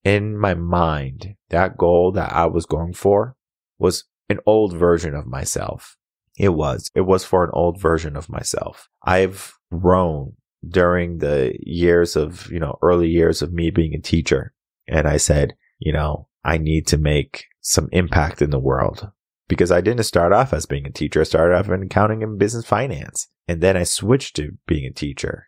in 0.05 0.37
my 0.39 0.55
mind, 0.55 1.35
that 1.51 1.77
goal 1.77 2.13
that 2.13 2.33
I 2.33 2.47
was 2.47 2.67
going 2.67 2.95
for 2.95 3.37
was 3.79 4.05
an 4.29 4.41
old 4.47 4.77
version 4.77 5.15
of 5.15 5.27
myself. 5.27 5.97
It 6.39 6.51
was. 6.51 6.91
It 6.95 7.03
was 7.03 7.25
for 7.25 7.45
an 7.45 7.51
old 7.53 7.81
version 7.81 8.17
of 8.17 8.29
myself. 8.29 8.89
I've 9.05 9.55
grown 9.71 10.35
during 10.67 11.19
the 11.19 11.55
years 11.61 12.17
of, 12.17 12.51
you 12.51 12.61
know, 12.61 12.79
early 12.83 13.09
years 13.09 13.43
of 13.43 13.53
me 13.53 13.71
being 13.71 13.95
a 13.95 14.01
teacher. 14.01 14.53
And 14.87 15.07
I 15.07 15.17
said, 15.17 15.55
you 15.79 15.93
know, 15.93 16.29
I 16.45 16.59
need 16.59 16.87
to 16.89 16.97
make 16.99 17.47
some 17.61 17.89
impact 17.93 18.41
in 18.41 18.51
the 18.51 18.59
world 18.59 19.11
because 19.49 19.73
I 19.73 19.81
didn't 19.81 20.05
start 20.05 20.33
off 20.33 20.53
as 20.53 20.67
being 20.67 20.87
a 20.87 20.93
teacher. 20.93 21.21
I 21.21 21.25
started 21.25 21.57
off 21.57 21.69
in 21.69 21.83
accounting 21.83 22.23
and 22.23 22.39
business 22.39 22.65
finance. 22.65 23.29
And 23.47 23.61
then 23.61 23.77
I 23.77 23.85
switched 23.85 24.37
to 24.37 24.53
being 24.67 24.85
a 24.85 24.93
teacher. 24.93 25.48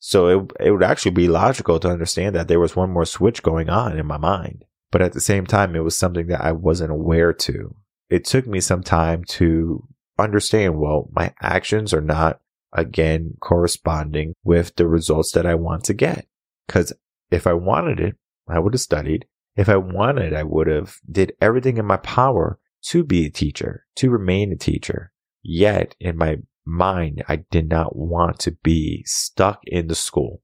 So 0.00 0.26
it, 0.26 0.52
it 0.60 0.70
would 0.72 0.82
actually 0.82 1.12
be 1.12 1.28
logical 1.28 1.78
to 1.78 1.90
understand 1.90 2.34
that 2.34 2.48
there 2.48 2.58
was 2.58 2.74
one 2.74 2.90
more 2.90 3.04
switch 3.04 3.42
going 3.42 3.68
on 3.68 3.98
in 3.98 4.06
my 4.06 4.16
mind. 4.16 4.64
But 4.90 5.02
at 5.02 5.12
the 5.12 5.20
same 5.20 5.46
time, 5.46 5.76
it 5.76 5.84
was 5.84 5.96
something 5.96 6.26
that 6.28 6.40
I 6.40 6.52
wasn't 6.52 6.90
aware 6.90 7.32
to. 7.32 7.76
It 8.08 8.24
took 8.24 8.46
me 8.46 8.60
some 8.60 8.82
time 8.82 9.24
to 9.24 9.86
understand, 10.18 10.80
well, 10.80 11.08
my 11.12 11.32
actions 11.40 11.94
are 11.94 12.00
not 12.00 12.40
again 12.72 13.34
corresponding 13.40 14.34
with 14.42 14.74
the 14.76 14.88
results 14.88 15.32
that 15.32 15.46
I 15.46 15.54
want 15.54 15.84
to 15.84 15.94
get. 15.94 16.26
Cause 16.66 16.92
if 17.30 17.46
I 17.46 17.52
wanted 17.52 18.00
it, 18.00 18.16
I 18.48 18.58
would 18.58 18.74
have 18.74 18.80
studied. 18.80 19.26
If 19.56 19.68
I 19.68 19.76
wanted, 19.76 20.32
I 20.32 20.42
would 20.42 20.66
have 20.66 20.96
did 21.10 21.34
everything 21.40 21.76
in 21.76 21.84
my 21.84 21.98
power 21.98 22.58
to 22.86 23.04
be 23.04 23.26
a 23.26 23.30
teacher, 23.30 23.86
to 23.96 24.10
remain 24.10 24.52
a 24.52 24.56
teacher. 24.56 25.12
Yet 25.42 25.94
in 26.00 26.16
my 26.16 26.38
mind, 26.64 27.22
I 27.28 27.44
did 27.50 27.68
not 27.68 27.96
want 27.96 28.38
to 28.40 28.52
be 28.62 29.02
stuck 29.06 29.60
in 29.66 29.88
the 29.88 29.94
school. 29.94 30.42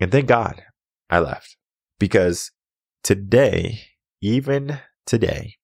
And 0.00 0.10
thank 0.10 0.26
God 0.26 0.62
I 1.10 1.20
left 1.20 1.56
because 1.98 2.50
today, 3.02 3.80
even 4.20 4.80
today, 5.06 5.56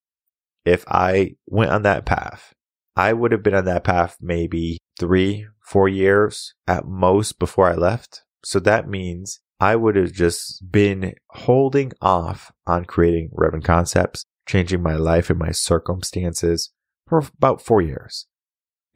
if 0.65 0.85
I 0.89 1.37
went 1.47 1.71
on 1.71 1.83
that 1.83 2.05
path, 2.05 2.53
I 2.97 3.13
would 3.13 3.33
have 3.33 3.43
been 3.43 3.55
on 3.55 3.65
that 3.67 3.85
path 3.85 4.17
maybe 4.21 4.79
three, 4.99 5.47
four 5.61 5.89
years 5.89 6.55
at 6.67 6.87
most 6.87 7.39
before 7.39 7.69
I 7.69 7.75
left. 7.75 8.23
So 8.45 8.61
that 8.61 8.89
means 8.89 9.41
I 9.61 9.77
would 9.77 9.97
have 9.97 10.13
just 10.13 10.71
been 10.71 11.15
holding 11.31 11.93
off 12.01 12.53
on 12.67 12.85
creating 12.85 13.31
Reven 13.37 13.65
Concepts, 13.65 14.25
changing 14.47 14.83
my 14.83 14.95
life 14.95 15.31
and 15.31 15.39
my 15.39 15.51
circumstances 15.51 16.71
for 17.07 17.19
about 17.19 17.63
four 17.63 17.83
years. 17.83 18.27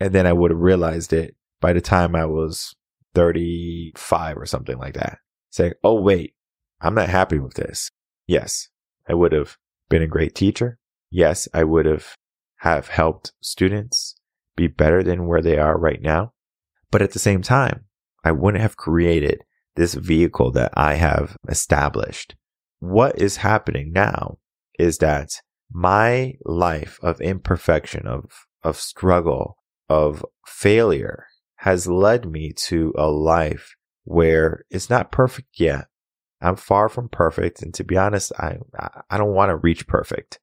And 0.02 0.12
then 0.12 0.26
I 0.26 0.32
would 0.32 0.50
have 0.50 0.58
realized 0.58 1.12
it 1.12 1.36
by 1.60 1.72
the 1.72 1.80
time 1.80 2.16
I 2.16 2.24
was 2.24 2.74
35 3.14 4.36
or 4.36 4.46
something 4.46 4.76
like 4.76 4.94
that. 4.94 5.18
Saying, 5.50 5.74
oh, 5.84 6.00
wait, 6.00 6.34
I'm 6.80 6.96
not 6.96 7.08
happy 7.08 7.38
with 7.38 7.54
this. 7.54 7.88
Yes, 8.26 8.68
I 9.08 9.14
would 9.14 9.30
have 9.30 9.58
been 9.88 10.02
a 10.02 10.08
great 10.08 10.34
teacher. 10.34 10.80
Yes, 11.08 11.46
I 11.54 11.62
would 11.62 11.86
have 11.86 12.16
have 12.62 12.88
helped 12.88 13.32
students 13.40 14.16
be 14.56 14.66
better 14.66 15.04
than 15.04 15.28
where 15.28 15.40
they 15.40 15.56
are 15.56 15.78
right 15.78 16.02
now. 16.02 16.32
But 16.90 17.02
at 17.02 17.12
the 17.12 17.20
same 17.20 17.42
time, 17.42 17.84
I 18.24 18.32
wouldn't 18.32 18.62
have 18.62 18.76
created 18.76 19.44
this 19.76 19.94
vehicle 19.94 20.50
that 20.52 20.72
I 20.74 20.94
have 20.94 21.36
established. 21.48 22.34
What 22.80 23.20
is 23.20 23.36
happening 23.36 23.92
now 23.92 24.38
is 24.80 24.98
that 24.98 25.30
my 25.70 26.34
life 26.44 26.98
of 27.02 27.20
imperfection, 27.20 28.08
of, 28.08 28.24
of 28.64 28.76
struggle, 28.76 29.58
of 29.92 30.24
failure 30.46 31.26
has 31.56 31.86
led 31.86 32.24
me 32.24 32.52
to 32.52 32.92
a 32.96 33.08
life 33.08 33.76
where 34.04 34.64
it's 34.70 34.88
not 34.88 35.12
perfect 35.12 35.48
yet. 35.60 35.86
I'm 36.40 36.56
far 36.56 36.88
from 36.88 37.08
perfect. 37.08 37.62
And 37.62 37.72
to 37.74 37.84
be 37.84 37.96
honest, 37.96 38.32
I, 38.38 38.58
I 39.10 39.18
don't 39.18 39.34
want 39.34 39.50
to 39.50 39.56
reach 39.56 39.86
perfect. 39.86 40.40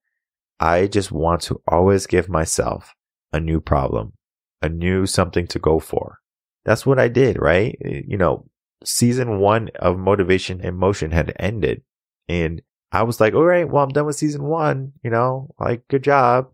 I 0.60 0.88
just 0.88 1.12
want 1.12 1.42
to 1.44 1.62
always 1.68 2.06
give 2.06 2.30
myself 2.30 2.94
a 3.34 3.40
new 3.40 3.60
problem, 3.60 4.14
a 4.62 4.70
new 4.70 5.06
something 5.06 5.48
to 5.48 5.60
go 5.60 5.80
for. 5.80 6.20
That's 6.64 6.86
what 6.86 7.00
I 7.00 7.08
did, 7.08 7.42
right? 7.42 7.76
Eh, 7.84 8.02
you 8.08 8.18
know, 8.18 8.46
season 8.86 9.40
one 9.40 9.70
of 9.80 9.98
Motivation 9.98 10.62
and 10.62 10.78
Motion 10.78 11.12
had 11.12 11.34
ended 11.40 11.82
and 12.30 12.62
I 12.92 13.04
was 13.04 13.20
like, 13.20 13.34
all 13.34 13.44
right, 13.44 13.68
well, 13.68 13.84
I'm 13.84 13.90
done 13.90 14.06
with 14.06 14.16
season 14.16 14.44
one, 14.44 14.94
you 15.04 15.10
know, 15.10 15.54
like 15.60 15.88
good 15.90 16.04
job. 16.04 16.50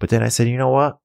But 0.00 0.10
then 0.10 0.22
I 0.22 0.28
said, 0.28 0.48
you 0.48 0.56
know 0.56 0.70
what? 0.70 0.98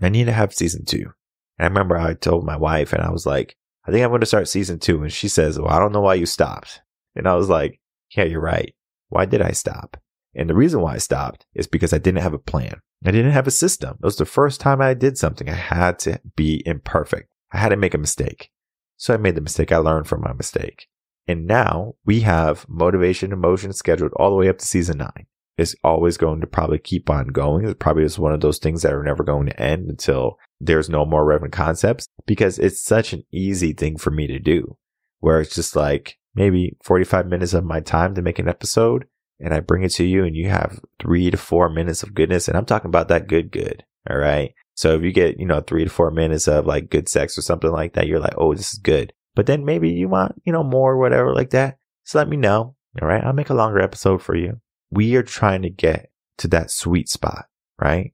I 0.00 0.08
need 0.08 0.24
to 0.24 0.32
have 0.32 0.54
season 0.54 0.84
two. 0.84 1.12
And 1.58 1.64
I 1.64 1.66
remember 1.66 1.96
I 1.96 2.14
told 2.14 2.44
my 2.44 2.56
wife 2.56 2.92
and 2.92 3.02
I 3.02 3.10
was 3.10 3.26
like, 3.26 3.56
I 3.86 3.90
think 3.90 4.02
I'm 4.02 4.10
going 4.10 4.20
to 4.20 4.26
start 4.26 4.48
season 4.48 4.78
two. 4.78 5.02
And 5.02 5.12
she 5.12 5.28
says, 5.28 5.58
well, 5.58 5.70
I 5.70 5.78
don't 5.78 5.92
know 5.92 6.00
why 6.00 6.14
you 6.14 6.26
stopped. 6.26 6.80
And 7.14 7.28
I 7.28 7.34
was 7.34 7.48
like, 7.48 7.80
yeah, 8.16 8.24
you're 8.24 8.40
right. 8.40 8.74
Why 9.08 9.24
did 9.24 9.42
I 9.42 9.52
stop? 9.52 9.96
And 10.34 10.50
the 10.50 10.54
reason 10.54 10.80
why 10.80 10.94
I 10.94 10.98
stopped 10.98 11.46
is 11.54 11.66
because 11.66 11.92
I 11.92 11.98
didn't 11.98 12.22
have 12.22 12.34
a 12.34 12.38
plan. 12.38 12.80
I 13.04 13.10
didn't 13.10 13.32
have 13.32 13.46
a 13.46 13.52
system. 13.52 13.98
It 14.02 14.04
was 14.04 14.16
the 14.16 14.24
first 14.24 14.60
time 14.60 14.80
I 14.80 14.94
did 14.94 15.18
something. 15.18 15.48
I 15.48 15.54
had 15.54 15.98
to 16.00 16.20
be 16.36 16.62
imperfect. 16.66 17.30
I 17.52 17.58
had 17.58 17.68
to 17.68 17.76
make 17.76 17.94
a 17.94 17.98
mistake. 17.98 18.50
So 18.96 19.14
I 19.14 19.18
made 19.18 19.34
the 19.34 19.40
mistake. 19.40 19.70
I 19.70 19.76
learned 19.76 20.08
from 20.08 20.22
my 20.22 20.32
mistake. 20.32 20.88
And 21.28 21.46
now 21.46 21.94
we 22.04 22.20
have 22.20 22.66
motivation 22.68 23.32
and 23.32 23.40
motion 23.40 23.72
scheduled 23.72 24.12
all 24.16 24.30
the 24.30 24.36
way 24.36 24.48
up 24.48 24.58
to 24.58 24.66
season 24.66 24.98
nine. 24.98 25.26
It's 25.56 25.74
always 25.84 26.16
going 26.16 26.40
to 26.40 26.46
probably 26.46 26.78
keep 26.78 27.08
on 27.08 27.28
going. 27.28 27.64
It's 27.64 27.76
probably 27.78 28.02
just 28.02 28.18
one 28.18 28.32
of 28.32 28.40
those 28.40 28.58
things 28.58 28.82
that 28.82 28.92
are 28.92 29.04
never 29.04 29.22
going 29.22 29.46
to 29.46 29.60
end 29.60 29.88
until 29.88 30.38
there's 30.60 30.88
no 30.88 31.04
more 31.04 31.24
Reven 31.24 31.52
Concepts 31.52 32.06
because 32.26 32.58
it's 32.58 32.82
such 32.82 33.12
an 33.12 33.24
easy 33.32 33.72
thing 33.72 33.96
for 33.96 34.10
me 34.10 34.26
to 34.26 34.38
do 34.38 34.76
where 35.20 35.40
it's 35.40 35.54
just 35.54 35.76
like 35.76 36.18
maybe 36.34 36.76
45 36.82 37.26
minutes 37.26 37.54
of 37.54 37.64
my 37.64 37.80
time 37.80 38.14
to 38.14 38.22
make 38.22 38.38
an 38.38 38.48
episode 38.48 39.06
and 39.40 39.54
I 39.54 39.60
bring 39.60 39.82
it 39.82 39.92
to 39.94 40.04
you 40.04 40.24
and 40.24 40.36
you 40.36 40.48
have 40.48 40.80
three 41.00 41.30
to 41.30 41.36
four 41.36 41.68
minutes 41.68 42.02
of 42.02 42.14
goodness. 42.14 42.48
And 42.48 42.56
I'm 42.56 42.64
talking 42.64 42.88
about 42.88 43.08
that 43.08 43.26
good, 43.26 43.50
good. 43.50 43.84
All 44.08 44.16
right. 44.16 44.54
So 44.74 44.94
if 44.96 45.02
you 45.02 45.12
get, 45.12 45.38
you 45.38 45.46
know, 45.46 45.60
three 45.60 45.84
to 45.84 45.90
four 45.90 46.10
minutes 46.10 46.48
of 46.48 46.66
like 46.66 46.90
good 46.90 47.08
sex 47.08 47.38
or 47.38 47.42
something 47.42 47.70
like 47.70 47.94
that, 47.94 48.06
you're 48.06 48.20
like, 48.20 48.34
oh, 48.36 48.54
this 48.54 48.72
is 48.72 48.78
good. 48.78 49.12
But 49.34 49.46
then 49.46 49.64
maybe 49.64 49.90
you 49.90 50.08
want, 50.08 50.40
you 50.44 50.52
know, 50.52 50.62
more, 50.62 50.96
whatever 50.98 51.34
like 51.34 51.50
that. 51.50 51.78
So 52.04 52.18
let 52.18 52.28
me 52.28 52.36
know. 52.36 52.76
All 53.00 53.08
right. 53.08 53.24
I'll 53.24 53.32
make 53.32 53.50
a 53.50 53.54
longer 53.54 53.80
episode 53.80 54.22
for 54.22 54.36
you. 54.36 54.60
We 54.94 55.16
are 55.16 55.22
trying 55.22 55.62
to 55.62 55.70
get 55.70 56.10
to 56.38 56.48
that 56.48 56.70
sweet 56.70 57.08
spot, 57.08 57.46
right? 57.80 58.12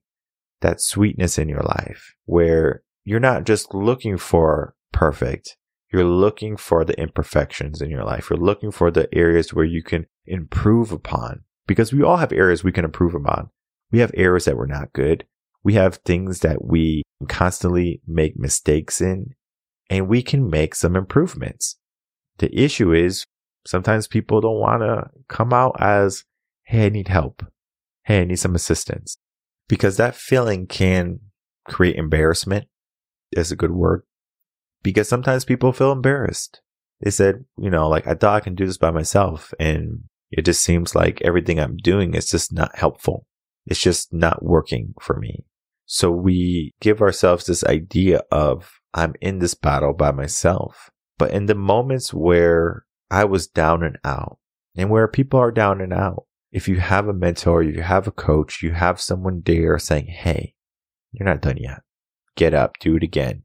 That 0.61 0.81
sweetness 0.81 1.37
in 1.37 1.47
your 1.47 1.61
life 1.61 2.15
where 2.25 2.81
you're 3.03 3.19
not 3.19 3.45
just 3.45 3.73
looking 3.73 4.17
for 4.17 4.75
perfect. 4.91 5.57
You're 5.93 6.03
looking 6.03 6.57
for 6.57 6.83
the 6.83 6.99
imperfections 6.99 7.81
in 7.81 7.91
your 7.91 8.03
life. 8.03 8.29
You're 8.29 8.39
looking 8.39 8.71
for 8.71 8.89
the 8.89 9.07
areas 9.13 9.53
where 9.53 9.65
you 9.65 9.83
can 9.83 10.07
improve 10.25 10.91
upon 10.91 11.43
because 11.67 11.93
we 11.93 12.01
all 12.01 12.17
have 12.17 12.31
areas 12.31 12.63
we 12.63 12.71
can 12.71 12.85
improve 12.85 13.13
upon. 13.13 13.49
We 13.91 13.99
have 13.99 14.11
areas 14.15 14.45
that 14.45 14.57
we're 14.57 14.65
not 14.65 14.93
good. 14.93 15.25
We 15.63 15.73
have 15.75 15.97
things 15.97 16.39
that 16.39 16.65
we 16.65 17.03
constantly 17.27 18.01
make 18.07 18.37
mistakes 18.37 19.01
in 19.01 19.35
and 19.89 20.07
we 20.07 20.23
can 20.23 20.49
make 20.49 20.73
some 20.73 20.95
improvements. 20.95 21.77
The 22.37 22.57
issue 22.57 22.91
is 22.91 23.25
sometimes 23.67 24.07
people 24.07 24.41
don't 24.41 24.59
want 24.59 24.81
to 24.81 25.09
come 25.27 25.53
out 25.53 25.75
as, 25.79 26.23
Hey, 26.63 26.85
I 26.85 26.89
need 26.89 27.07
help. 27.07 27.45
Hey, 28.03 28.21
I 28.21 28.25
need 28.25 28.37
some 28.37 28.55
assistance 28.55 29.17
because 29.67 29.97
that 29.97 30.15
feeling 30.15 30.67
can 30.67 31.19
create 31.67 31.95
embarrassment 31.95 32.67
is 33.31 33.51
a 33.51 33.55
good 33.55 33.71
word 33.71 34.03
because 34.83 35.07
sometimes 35.07 35.45
people 35.45 35.71
feel 35.71 35.91
embarrassed. 35.91 36.61
They 37.01 37.11
said, 37.11 37.45
you 37.57 37.69
know, 37.69 37.87
like 37.87 38.07
I 38.07 38.15
thought 38.15 38.35
I 38.35 38.39
can 38.41 38.55
do 38.55 38.65
this 38.65 38.77
by 38.77 38.91
myself 38.91 39.53
and 39.59 40.03
it 40.31 40.45
just 40.45 40.63
seems 40.63 40.95
like 40.95 41.21
everything 41.21 41.59
I'm 41.59 41.77
doing 41.77 42.13
is 42.13 42.29
just 42.29 42.53
not 42.53 42.77
helpful. 42.77 43.25
It's 43.65 43.81
just 43.81 44.13
not 44.13 44.43
working 44.43 44.93
for 44.99 45.17
me. 45.17 45.45
So 45.85 46.09
we 46.09 46.73
give 46.79 47.01
ourselves 47.01 47.45
this 47.45 47.63
idea 47.65 48.21
of 48.31 48.71
I'm 48.93 49.13
in 49.21 49.39
this 49.39 49.53
battle 49.53 49.93
by 49.93 50.11
myself. 50.11 50.89
But 51.17 51.31
in 51.31 51.45
the 51.45 51.55
moments 51.55 52.13
where 52.13 52.85
I 53.09 53.25
was 53.25 53.47
down 53.47 53.83
and 53.83 53.97
out 54.03 54.39
and 54.75 54.89
where 54.89 55.07
people 55.07 55.39
are 55.39 55.51
down 55.51 55.81
and 55.81 55.93
out, 55.93 56.25
if 56.51 56.67
you 56.67 56.79
have 56.79 57.07
a 57.07 57.13
mentor, 57.13 57.63
you 57.63 57.81
have 57.81 58.07
a 58.07 58.11
coach, 58.11 58.61
you 58.61 58.71
have 58.71 58.99
someone 58.99 59.41
there 59.45 59.79
saying, 59.79 60.07
Hey, 60.07 60.55
you're 61.11 61.27
not 61.27 61.41
done 61.41 61.57
yet. 61.57 61.81
Get 62.35 62.53
up, 62.53 62.77
do 62.79 62.95
it 62.95 63.03
again. 63.03 63.43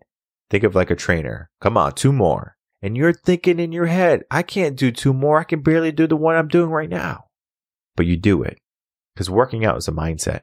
Think 0.51 0.64
of 0.64 0.75
like 0.75 0.90
a 0.90 0.97
trainer. 0.97 1.51
Come 1.61 1.77
on, 1.77 1.92
two 1.92 2.12
more. 2.12 2.57
And 2.83 2.97
you're 2.97 3.12
thinking 3.12 3.59
in 3.59 3.73
your 3.73 3.87
head, 3.87 4.25
I 4.31 4.42
can't 4.42 4.77
do 4.77 4.92
two 4.92 5.12
more. 5.12 5.40
I 5.40 5.45
can 5.45 5.62
barely 5.62 5.92
do 5.92 6.07
the 6.07 6.16
one 6.16 6.37
I'm 6.37 6.49
doing 6.49 6.71
right 6.71 6.88
now. 6.88 7.25
But 7.97 8.07
you 8.07 8.16
do 8.16 8.42
it 8.42 8.61
because 9.14 9.31
working 9.31 9.64
out 9.64 9.77
is 9.77 9.88
a 9.88 9.92
mindset. 9.92 10.42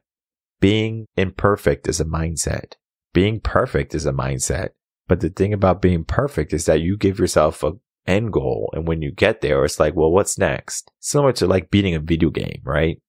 Being 0.59 1.07
imperfect 1.15 1.87
is 1.87 1.99
a 1.99 2.05
mindset. 2.05 2.73
Being 3.13 3.39
perfect 3.39 3.93
is 3.93 4.05
a 4.05 4.11
mindset. 4.11 4.69
But 5.07 5.19
the 5.19 5.29
thing 5.29 5.53
about 5.53 5.81
being 5.81 6.05
perfect 6.05 6.53
is 6.53 6.65
that 6.65 6.81
you 6.81 6.97
give 6.97 7.19
yourself 7.19 7.63
a 7.63 7.73
end 8.07 8.33
goal. 8.33 8.69
And 8.73 8.87
when 8.87 9.01
you 9.01 9.11
get 9.11 9.41
there, 9.41 9.63
it's 9.63 9.79
like, 9.79 9.95
well, 9.95 10.11
what's 10.11 10.37
next? 10.37 10.91
Similar 10.99 11.33
to 11.33 11.47
like 11.47 11.71
beating 11.71 11.95
a 11.95 11.99
video 11.99 12.29
game, 12.29 12.61
right? 12.63 13.01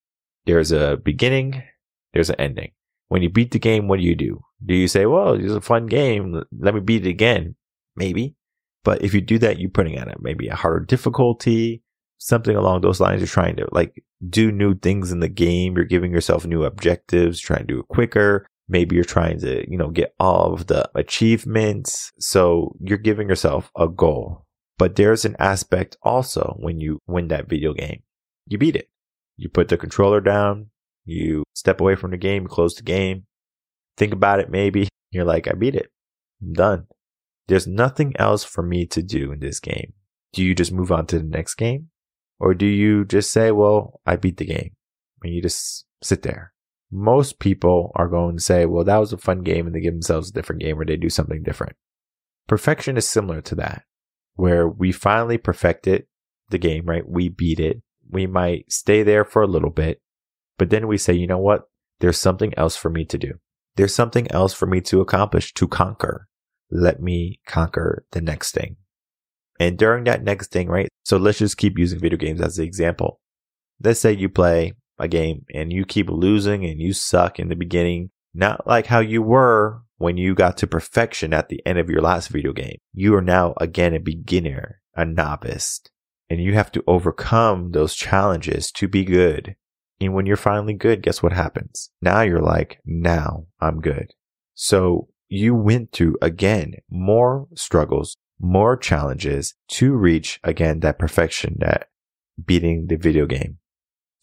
There's 0.47 0.73
a 0.73 0.97
beginning, 0.97 1.63
there's 2.13 2.31
an 2.31 2.37
ending. 2.39 2.73
When 3.09 3.23
you 3.23 3.29
beat 3.29 3.51
the 3.51 3.59
game, 3.59 3.89
what 3.89 3.99
do 3.99 4.05
you 4.05 4.15
do? 4.15 4.43
Do 4.65 4.75
you 4.75 4.89
say, 4.89 5.07
well, 5.07 5.35
it's 5.35 5.53
a 5.53 5.61
fun 5.61 5.87
game. 5.87 6.43
Let 6.59 6.75
me 6.75 6.81
beat 6.81 7.07
it 7.07 7.11
again? 7.11 7.55
Maybe. 7.97 8.35
But 8.83 9.03
if 9.03 9.15
you 9.15 9.21
do 9.21 9.39
that, 9.39 9.59
you're 9.59 9.71
putting 9.71 9.97
at 9.97 10.09
it 10.09 10.19
maybe 10.21 10.49
a 10.49 10.55
harder 10.55 10.85
difficulty, 10.85 11.83
something 12.19 12.55
along 12.57 12.81
those 12.81 13.01
lines. 13.01 13.21
You're 13.21 13.29
trying 13.29 13.57
to 13.57 13.67
like 13.73 14.05
do 14.29 14.53
new 14.53 14.75
things 14.75 15.11
in 15.11 15.21
the 15.21 15.29
game. 15.29 15.77
You're 15.77 15.85
giving 15.85 16.13
yourself 16.13 16.47
new 16.47 16.65
objectives, 16.65 17.41
trying 17.41 17.61
to 17.61 17.67
do 17.67 17.81
it 17.81 17.89
quicker. 17.89 18.47
Maybe 18.69 18.95
you're 18.95 19.05
trying 19.05 19.41
to, 19.41 19.71
you 19.71 19.77
know, 19.77 19.91
get 19.91 20.15
all 20.19 20.55
of 20.55 20.67
the 20.67 20.89
achievements. 20.95 22.13
So 22.19 22.75
you're 22.81 22.99
giving 22.99 23.29
yourself 23.29 23.71
a 23.77 23.89
goal. 23.89 24.44
But 24.79 24.97
there's 24.97 25.25
an 25.25 25.37
aspect 25.39 25.97
also 26.03 26.57
when 26.59 26.81
you 26.81 26.99
win 27.07 27.29
that 27.29 27.49
video 27.49 27.73
game. 27.73 28.03
You 28.47 28.59
beat 28.59 28.77
it. 28.77 28.89
You 29.37 29.49
put 29.49 29.69
the 29.69 29.77
controller 29.77 30.21
down. 30.21 30.71
You 31.05 31.45
step 31.55 31.81
away 31.81 31.95
from 31.95 32.11
the 32.11 32.17
game, 32.17 32.47
close 32.47 32.75
the 32.75 32.83
game. 32.83 33.27
Think 33.97 34.13
about 34.13 34.41
it 34.41 34.51
maybe. 34.51 34.89
You're 35.11 35.25
like, 35.25 35.47
I 35.47 35.53
beat 35.53 35.77
it. 35.77 35.91
I'm 36.43 36.53
done. 36.53 36.87
There's 37.47 37.67
nothing 37.67 38.15
else 38.19 38.43
for 38.43 38.63
me 38.63 38.87
to 38.87 39.03
do 39.03 39.31
in 39.31 39.41
this 39.41 39.61
game. 39.61 39.93
Do 40.33 40.43
you 40.43 40.55
just 40.55 40.73
move 40.73 40.91
on 40.91 41.07
to 41.07 41.19
the 41.19 41.25
next 41.25 41.55
game? 41.55 41.91
Or 42.41 42.55
do 42.55 42.67
you 42.67 43.05
just 43.05 43.31
say, 43.31 43.53
well, 43.53 44.01
I 44.05 44.17
beat 44.17 44.39
the 44.39 44.47
game? 44.47 44.73
And 45.23 45.33
you 45.33 45.41
just 45.41 45.85
sit 46.03 46.23
there 46.23 46.55
most 46.95 47.41
people 47.41 47.91
are 47.97 48.09
going 48.09 48.37
to 48.37 48.43
say, 48.43 48.67
well, 48.67 48.85
that 48.85 48.99
was 48.99 49.13
a 49.13 49.19
fun 49.19 49.43
game 49.43 49.67
and 49.67 49.75
they 49.75 49.81
give 49.81 49.95
themselves 49.95 50.31
a 50.31 50.33
different 50.33 50.63
game 50.63 50.79
or 50.79 50.85
they 50.85 50.97
do 50.97 51.11
something 51.11 51.43
different. 51.43 51.75
Perfection 52.47 52.97
is 52.97 53.09
similar 53.09 53.41
to 53.41 53.57
that, 53.57 53.83
where 54.35 54.69
we 54.69 54.93
finally 54.93 55.39
perfected 55.39 56.07
the 56.51 56.59
game, 56.59 56.87
right? 56.87 57.09
We 57.09 57.29
beat 57.29 57.61
it. 57.61 57.83
We 58.11 58.27
might 58.27 58.71
stay 58.71 59.03
there 59.03 59.25
for 59.25 59.43
a 59.43 59.47
little 59.47 59.71
bit, 59.71 60.01
but 60.59 60.71
then 60.71 60.87
we 60.87 60.99
say, 60.99 61.15
you 61.15 61.27
know 61.27 61.39
what? 61.39 61.69
There's 62.01 62.19
something 62.19 62.53
else 62.57 62.77
for 62.77 62.91
me 62.91 63.05
to 63.07 63.19
do. 63.19 63.35
There's 63.77 63.95
something 63.95 64.31
else 64.31 64.53
for 64.53 64.67
me 64.67 64.81
to 64.83 65.01
accomplish, 65.01 65.53
to 65.55 65.67
conquer. 65.67 66.29
Let 66.71 67.01
me 67.01 67.41
conquer 67.47 68.05
the 68.13 68.21
next 68.21 68.53
thing. 68.53 68.77
And 69.59 69.79
during 69.79 70.05
that 70.05 70.25
next 70.25 70.51
thing, 70.51 70.69
right? 70.69 70.89
So 71.05 71.17
let's 71.17 71.39
just 71.39 71.57
keep 71.57 71.79
using 71.79 72.01
video 72.01 72.19
games 72.19 72.41
as 72.41 72.57
the 72.57 72.65
example. 72.65 73.21
Let's 73.83 74.01
say 74.01 74.13
you 74.13 74.29
play 74.29 74.75
a 74.99 75.09
game 75.09 75.45
and 75.55 75.73
you 75.73 75.85
keep 75.85 76.09
losing 76.09 76.65
and 76.65 76.81
you 76.81 76.93
suck 76.93 77.39
in 77.39 77.49
the 77.49 77.57
beginning, 77.57 78.11
not 78.33 78.67
like 78.67 78.87
how 78.87 79.01
you 79.01 79.23
were 79.23 79.83
when 79.99 80.17
you 80.17 80.35
got 80.35 80.57
to 80.59 80.67
perfection 80.67 81.33
at 81.33 81.49
the 81.49 81.61
end 81.67 81.79
of 81.79 81.89
your 81.89 82.03
last 82.03 82.29
video 82.29 82.53
game. 82.53 82.79
You 82.93 83.15
are 83.15 83.23
now 83.23 83.55
again 83.61 83.95
a 83.95 84.01
beginner, 84.01 84.81
a 84.95 85.05
novice, 85.05 85.81
and 86.29 86.41
you 86.41 86.55
have 86.55 86.73
to 86.73 86.85
overcome 86.87 87.71
those 87.71 87.95
challenges 87.95 88.71
to 88.73 88.89
be 88.89 89.05
good. 89.05 89.57
And 90.01 90.15
when 90.15 90.27
you're 90.27 90.37
finally 90.37 90.75
good, 90.75 91.03
guess 91.03 91.23
what 91.23 91.33
happens? 91.33 91.91
Now 92.03 92.23
you're 92.23 92.43
like, 92.43 92.81
now 92.85 93.47
I'm 93.61 93.81
good. 93.81 94.13
So 94.55 95.09
you 95.29 95.55
went 95.55 95.93
through 95.93 96.17
again 96.21 96.75
more 96.91 97.47
struggles, 97.55 98.17
more 98.41 98.77
challenges 98.77 99.55
to 99.69 99.95
reach 99.95 100.41
again 100.43 100.81
that 100.81 100.99
perfection 100.99 101.57
that 101.61 101.89
beating 102.45 102.87
the 102.89 102.97
video 102.97 103.27
game 103.27 103.59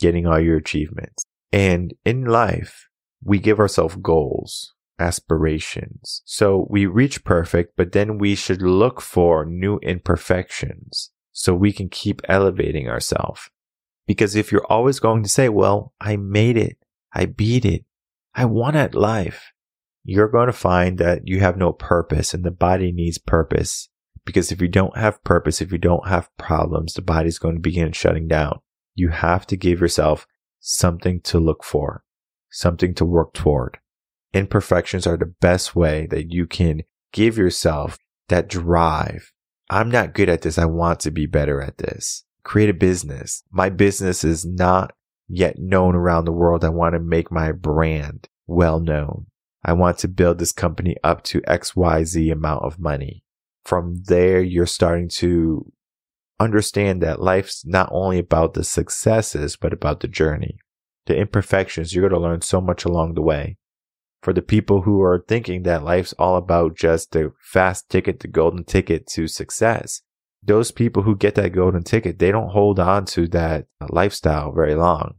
getting 0.02 0.26
all 0.26 0.40
your 0.40 0.58
achievements. 0.58 1.24
And 1.54 1.94
in 2.04 2.26
life, 2.26 2.90
we 3.24 3.40
give 3.40 3.60
ourselves 3.60 3.96
goals. 4.02 4.74
Aspirations. 5.00 6.22
So 6.26 6.68
we 6.70 6.86
reach 6.86 7.24
perfect, 7.24 7.74
but 7.76 7.92
then 7.92 8.18
we 8.18 8.36
should 8.36 8.62
look 8.62 9.02
for 9.02 9.46
new 9.46 9.78
imperfections 9.80 11.12
so 11.32 11.54
we 11.54 11.72
can 11.72 11.90
keep 11.90 12.22
elevating 12.28 12.88
ourselves. 12.88 13.50
Because 14.08 14.36
if 14.36 14.52
you're 14.52 14.66
always 14.68 15.00
going 15.00 15.24
to 15.24 15.30
say, 15.30 15.50
well, 15.50 15.94
I 16.02 16.18
made 16.18 16.58
it, 16.58 16.78
I 17.14 17.26
beat 17.26 17.66
it, 17.66 17.86
I 18.36 18.46
won 18.46 18.76
at 18.76 18.96
life, 18.96 19.52
you're 20.04 20.28
going 20.28 20.48
to 20.48 20.54
find 20.54 20.98
that 20.98 21.28
you 21.28 21.40
have 21.40 21.58
no 21.58 21.72
purpose 21.72 22.34
and 22.34 22.44
the 22.44 22.52
body 22.52 22.92
needs 22.92 23.18
purpose. 23.18 23.90
Because 24.26 24.52
if 24.52 24.62
you 24.62 24.68
don't 24.68 24.98
have 24.98 25.24
purpose, 25.24 25.62
if 25.62 25.72
you 25.72 25.78
don't 25.78 26.08
have 26.08 26.30
problems, 26.38 26.94
the 26.94 27.02
body's 27.02 27.40
going 27.40 27.56
to 27.56 27.62
begin 27.62 27.92
shutting 27.92 28.28
down. 28.28 28.60
You 28.94 29.10
have 29.10 29.48
to 29.48 29.58
give 29.58 29.82
yourself 29.82 30.28
something 30.60 31.22
to 31.22 31.40
look 31.40 31.64
for, 31.64 32.04
something 32.50 32.94
to 32.96 33.06
work 33.06 33.34
toward. 33.34 33.80
Imperfections 34.34 35.06
are 35.06 35.18
the 35.18 35.34
best 35.42 35.76
way 35.76 36.08
that 36.08 36.32
you 36.32 36.48
can 36.48 36.84
give 37.12 37.38
yourself 37.38 37.98
that 38.30 38.48
drive. 38.48 39.32
I'm 39.70 39.92
not 39.92 40.14
good 40.14 40.30
at 40.30 40.42
this. 40.42 40.58
I 40.58 40.66
want 40.66 41.00
to 41.02 41.12
be 41.12 41.26
better 41.26 41.62
at 41.62 41.78
this. 41.78 42.24
Create 42.44 42.70
a 42.70 42.74
business. 42.74 43.44
My 43.52 43.70
business 43.70 44.24
is 44.24 44.46
not 44.46 44.94
yet 45.28 45.58
known 45.58 45.96
around 45.96 46.26
the 46.26 46.32
world. 46.32 46.64
I 46.64 46.70
want 46.70 46.94
to 46.94 47.00
make 47.00 47.32
my 47.32 47.52
brand 47.52 48.28
well 48.48 48.80
known. 48.80 49.28
I 49.64 49.74
want 49.74 50.00
to 50.00 50.08
build 50.08 50.40
this 50.40 50.52
company 50.52 50.96
up 51.04 51.24
to 51.26 51.42
XYZ 51.42 52.32
amount 52.32 52.64
of 52.64 52.80
money. 52.80 53.24
From 53.64 54.02
there, 54.06 54.42
you're 54.42 54.66
starting 54.66 55.08
to 55.10 55.72
understand 56.40 57.02
that 57.02 57.22
life's 57.22 57.64
not 57.66 57.90
only 57.92 58.18
about 58.18 58.56
the 58.56 58.64
successes, 58.64 59.56
but 59.56 59.72
about 59.72 60.00
the 60.00 60.08
journey. 60.08 60.58
The 61.06 61.16
imperfections, 61.16 61.94
you're 61.94 62.10
going 62.10 62.20
to 62.20 62.28
learn 62.28 62.42
so 62.42 62.60
much 62.60 62.86
along 62.86 63.14
the 63.14 63.22
way. 63.22 63.58
For 64.22 64.34
the 64.34 64.42
people 64.42 64.84
who 64.84 65.02
are 65.02 65.24
thinking 65.28 65.64
that 65.64 65.84
life's 65.84 66.14
all 66.20 66.36
about 66.36 66.76
just 66.76 67.12
the 67.12 67.34
fast 67.42 67.90
ticket, 67.90 68.20
the 68.20 68.28
golden 68.28 68.64
ticket 68.64 69.08
to 69.08 69.28
success, 69.28 70.02
those 70.44 70.72
people 70.72 71.04
who 71.04 71.16
get 71.16 71.36
that 71.36 71.54
golden 71.54 71.84
ticket, 71.84 72.20
they 72.20 72.32
don't 72.32 72.50
hold 72.50 72.80
on 72.80 73.06
to 73.06 73.28
that 73.30 73.66
lifestyle 73.90 74.52
very 74.52 74.76
long. 74.76 75.16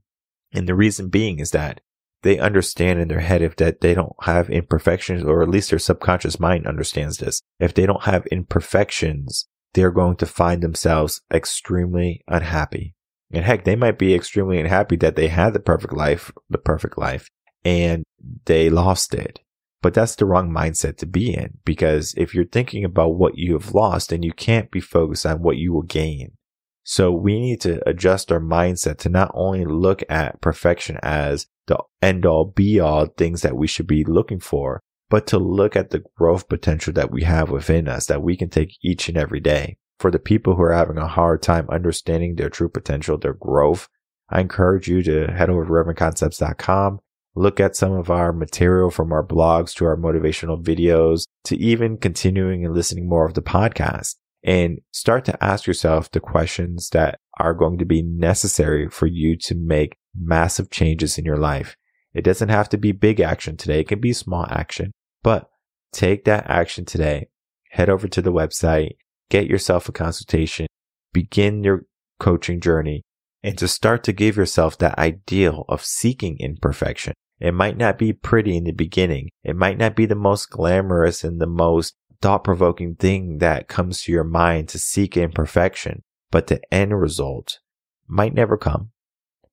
And 0.53 0.69
the 0.69 0.75
reason 0.75 1.09
being 1.09 1.41
is 1.41 1.51
that 1.51 1.81
they 2.23 2.39
understand 2.39 3.01
in 3.01 3.09
their 3.09 3.21
head 3.21 3.43
if 3.43 3.57
that 3.57 3.81
they 3.81 3.95
don't 3.95 4.15
have 4.23 4.49
imperfections, 4.49 5.25
or 5.25 5.43
at 5.43 5.49
least 5.49 5.71
their 5.71 5.79
subconscious 5.79 6.39
mind 6.39 6.67
understands 6.67 7.19
this. 7.19 7.43
If 7.59 7.75
they 7.75 7.87
don't 7.87 8.05
have 8.05 8.27
imperfections, 8.27 9.49
they're 9.75 9.91
going 9.91 10.17
to 10.17 10.27
find 10.27 10.63
themselves 10.63 11.21
extremely 11.33 12.23
unhappy. 12.29 12.95
And 13.33 13.45
heck, 13.45 13.65
they 13.65 13.77
might 13.77 13.99
be 13.99 14.15
extremely 14.15 14.61
unhappy 14.61 14.97
that 14.97 15.17
they 15.17 15.29
had 15.29 15.53
the 15.53 15.61
perfect 15.61 15.95
life, 15.95 16.31
the 16.49 16.59
perfect 16.59 16.99
life, 16.99 17.29
and 17.65 18.05
they 18.45 18.71
lost 18.71 19.15
it. 19.15 19.41
But 19.83 19.95
that's 19.95 20.15
the 20.15 20.27
wrong 20.27 20.51
mindset 20.51 20.97
to 20.99 21.07
be 21.07 21.35
in 21.35 21.59
because 21.65 22.15
if 22.17 22.35
you're 22.35 22.45
thinking 22.45 22.85
about 22.85 23.17
what 23.17 23.37
you 23.37 23.55
have 23.55 23.75
lost, 23.75 24.11
then 24.11 24.23
you 24.23 24.33
can't 24.33 24.71
be 24.71 24.81
focused 24.81 25.27
on 25.27 25.43
what 25.43 25.57
you 25.57 25.73
will 25.73 25.83
gain. 25.83 26.37
So 26.85 27.13
we 27.13 27.41
need 27.41 27.61
to 27.63 27.87
adjust 27.89 28.31
our 28.33 28.41
mindset 28.41 28.99
to 28.99 29.09
not 29.09 29.31
only 29.35 29.65
look 29.65 30.03
at 30.09 30.41
perfection 30.41 30.99
as 31.03 31.47
the 31.67 31.79
end 32.01 32.27
all 32.27 32.45
be 32.45 32.81
all 32.81 33.07
things 33.07 33.43
that 33.43 33.57
we 33.57 33.67
should 33.67 33.87
be 33.87 34.05
looking 34.05 34.41
for, 34.41 34.81
but 35.09 35.27
to 35.29 35.39
look 35.39 35.77
at 35.77 35.91
the 35.91 36.03
growth 36.17 36.49
potential 36.49 36.93
that 36.95 37.11
we 37.11 37.23
have 37.25 37.51
within 37.51 37.87
us 37.87 38.07
that 38.07 38.23
we 38.23 38.37
can 38.37 38.49
take 38.49 38.77
each 38.83 39.09
and 39.09 39.19
every 39.19 39.41
day. 39.41 39.77
For 39.99 40.11
the 40.11 40.19
people 40.19 40.57
who 40.57 40.63
are 40.63 40.73
having 40.73 40.99
a 40.99 41.07
hard 41.07 41.43
time 41.43 41.69
understanding 41.71 42.35
their 42.35 42.51
true 42.51 42.69
potential, 42.69 43.19
their 43.19 43.35
growth, 43.35 43.89
I 44.31 44.41
encourage 44.41 44.89
you 44.89 45.03
to 45.03 45.27
head 45.27 45.51
over 45.51 45.65
to 45.65 45.71
revenconcepts.com, 45.71 47.01
look 47.35 47.61
at 47.61 47.77
some 47.77 47.93
of 47.93 48.11
our 48.11 48.33
material 48.33 48.91
from 48.91 49.13
our 49.13 49.27
blogs 49.27 49.75
to 49.75 49.85
our 49.85 49.97
motivational 49.97 50.63
videos 50.63 51.25
to 51.45 51.57
even 51.57 51.97
continuing 51.97 52.65
and 52.65 52.75
listening 52.75 53.09
more 53.09 53.27
of 53.27 53.35
the 53.35 53.43
podcast 53.43 54.17
and 54.45 54.81
start 54.91 55.25
to 55.25 55.45
ask 55.45 55.67
yourself 55.67 56.11
the 56.11 56.21
questions 56.21 56.91
that 56.91 57.19
are 57.39 57.55
going 57.55 57.79
to 57.79 57.85
be 57.85 58.03
necessary 58.03 58.89
for 58.89 59.07
you 59.07 59.37
to 59.37 59.55
make 59.55 59.97
massive 60.15 60.71
changes 60.71 61.17
in 61.17 61.25
your 61.25 61.37
life. 61.37 61.77
It 62.13 62.23
doesn't 62.23 62.51
have 62.51 62.69
to 62.71 62.77
be 62.77 62.93
big 62.93 63.21
action 63.21 63.57
today. 63.57 63.81
It 63.81 63.89
can 63.89 64.01
be 64.01 64.13
small 64.13 64.47
action, 64.51 64.93
but 65.23 65.49
take 65.93 66.25
that 66.25 66.49
action 66.51 66.85
today. 66.85 67.29
Head 67.71 67.89
over 67.89 68.07
to 68.09 68.21
the 68.21 68.33
website, 68.33 68.97
get 69.31 69.47
yourself 69.47 69.89
a 69.89 69.93
consultation, 69.93 70.67
begin 71.13 71.65
your 71.65 71.87
coaching 72.19 72.61
journey 72.61 73.03
and 73.43 73.59
to 73.59 73.67
start 73.67 74.05
to 74.05 74.13
give 74.13 74.37
yourself 74.37 74.79
that 74.79 74.99
ideal 74.99 75.65
of 75.69 75.85
seeking 75.85 76.37
imperfection. 76.39 77.13
It 77.43 77.55
might 77.55 77.77
not 77.77 77.99
be 77.99 78.13
pretty 78.13 78.57
in 78.57 78.63
the 78.63 78.71
beginning. 78.73 79.31
It 79.43 79.57
might 79.57 79.77
not 79.77 79.97
be 79.97 80.07
the 80.07 80.15
most 80.15 80.49
glamorous 80.49 81.25
and 81.25 81.41
the 81.41 81.47
most 81.49 81.97
thought 82.21 82.45
provoking 82.45 82.95
thing 82.95 83.39
that 83.39 83.67
comes 83.67 84.01
to 84.03 84.13
your 84.13 84.23
mind 84.23 84.69
to 84.69 84.79
seek 84.79 85.17
imperfection, 85.17 86.05
but 86.31 86.47
the 86.47 86.61
end 86.73 87.01
result 87.01 87.59
might 88.07 88.33
never 88.33 88.57
come. 88.57 88.91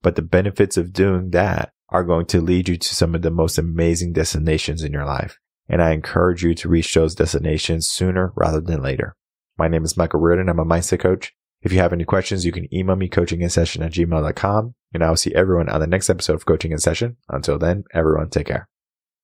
But 0.04 0.15
the 0.15 0.21
benefits 0.21 0.78
of 0.78 0.93
doing 0.93 1.32
that 1.32 1.71
are 1.89 2.04
going 2.04 2.28
to 2.28 2.41
lead 2.41 2.69
you 2.69 2.78
to 2.78 2.95
some 2.95 3.15
of 3.15 3.23
the 3.23 3.32
most 3.32 3.58
amazing 3.58 4.13
destinations 4.13 4.84
in 4.84 4.93
your 4.93 5.06
life. 5.06 5.39
And 5.67 5.82
I 5.82 5.93
encourage 5.93 6.43
you 6.43 6.54
to 6.54 6.69
reach 6.69 6.93
those 6.93 7.15
destinations 7.15 7.89
sooner 7.89 8.34
rather 8.36 8.62
than 8.62 8.84
later. 8.84 9.15
My 9.58 9.67
name 9.67 9.84
is 9.84 9.97
Michael 9.97 10.19
Reardon. 10.19 10.47
I'm 10.47 10.60
a 10.60 10.63
mindset 10.63 10.99
coach. 10.99 11.34
If 11.62 11.74
you 11.74 11.80
have 11.80 11.93
any 11.93 12.06
questions, 12.06 12.45
you 12.45 12.52
can 12.52 12.74
email 12.74 12.95
me 12.95 13.10
coaching 13.10 13.41
in 13.41 13.50
session 13.50 13.84
at 13.84 13.91
gmail.com 13.91 14.76
and 14.93 15.04
I 15.04 15.10
will 15.10 15.17
see 15.17 15.36
everyone 15.36 15.69
on 15.69 15.82
the 15.82 15.88
next 15.88 16.10
episode 16.10 16.36
of 16.36 16.45
coaching 16.45 16.72
in 16.72 16.80
session. 16.80 17.17
Until 17.28 17.60
then, 17.60 17.84
everyone 17.93 18.30
take 18.30 18.48
care. 18.48 18.68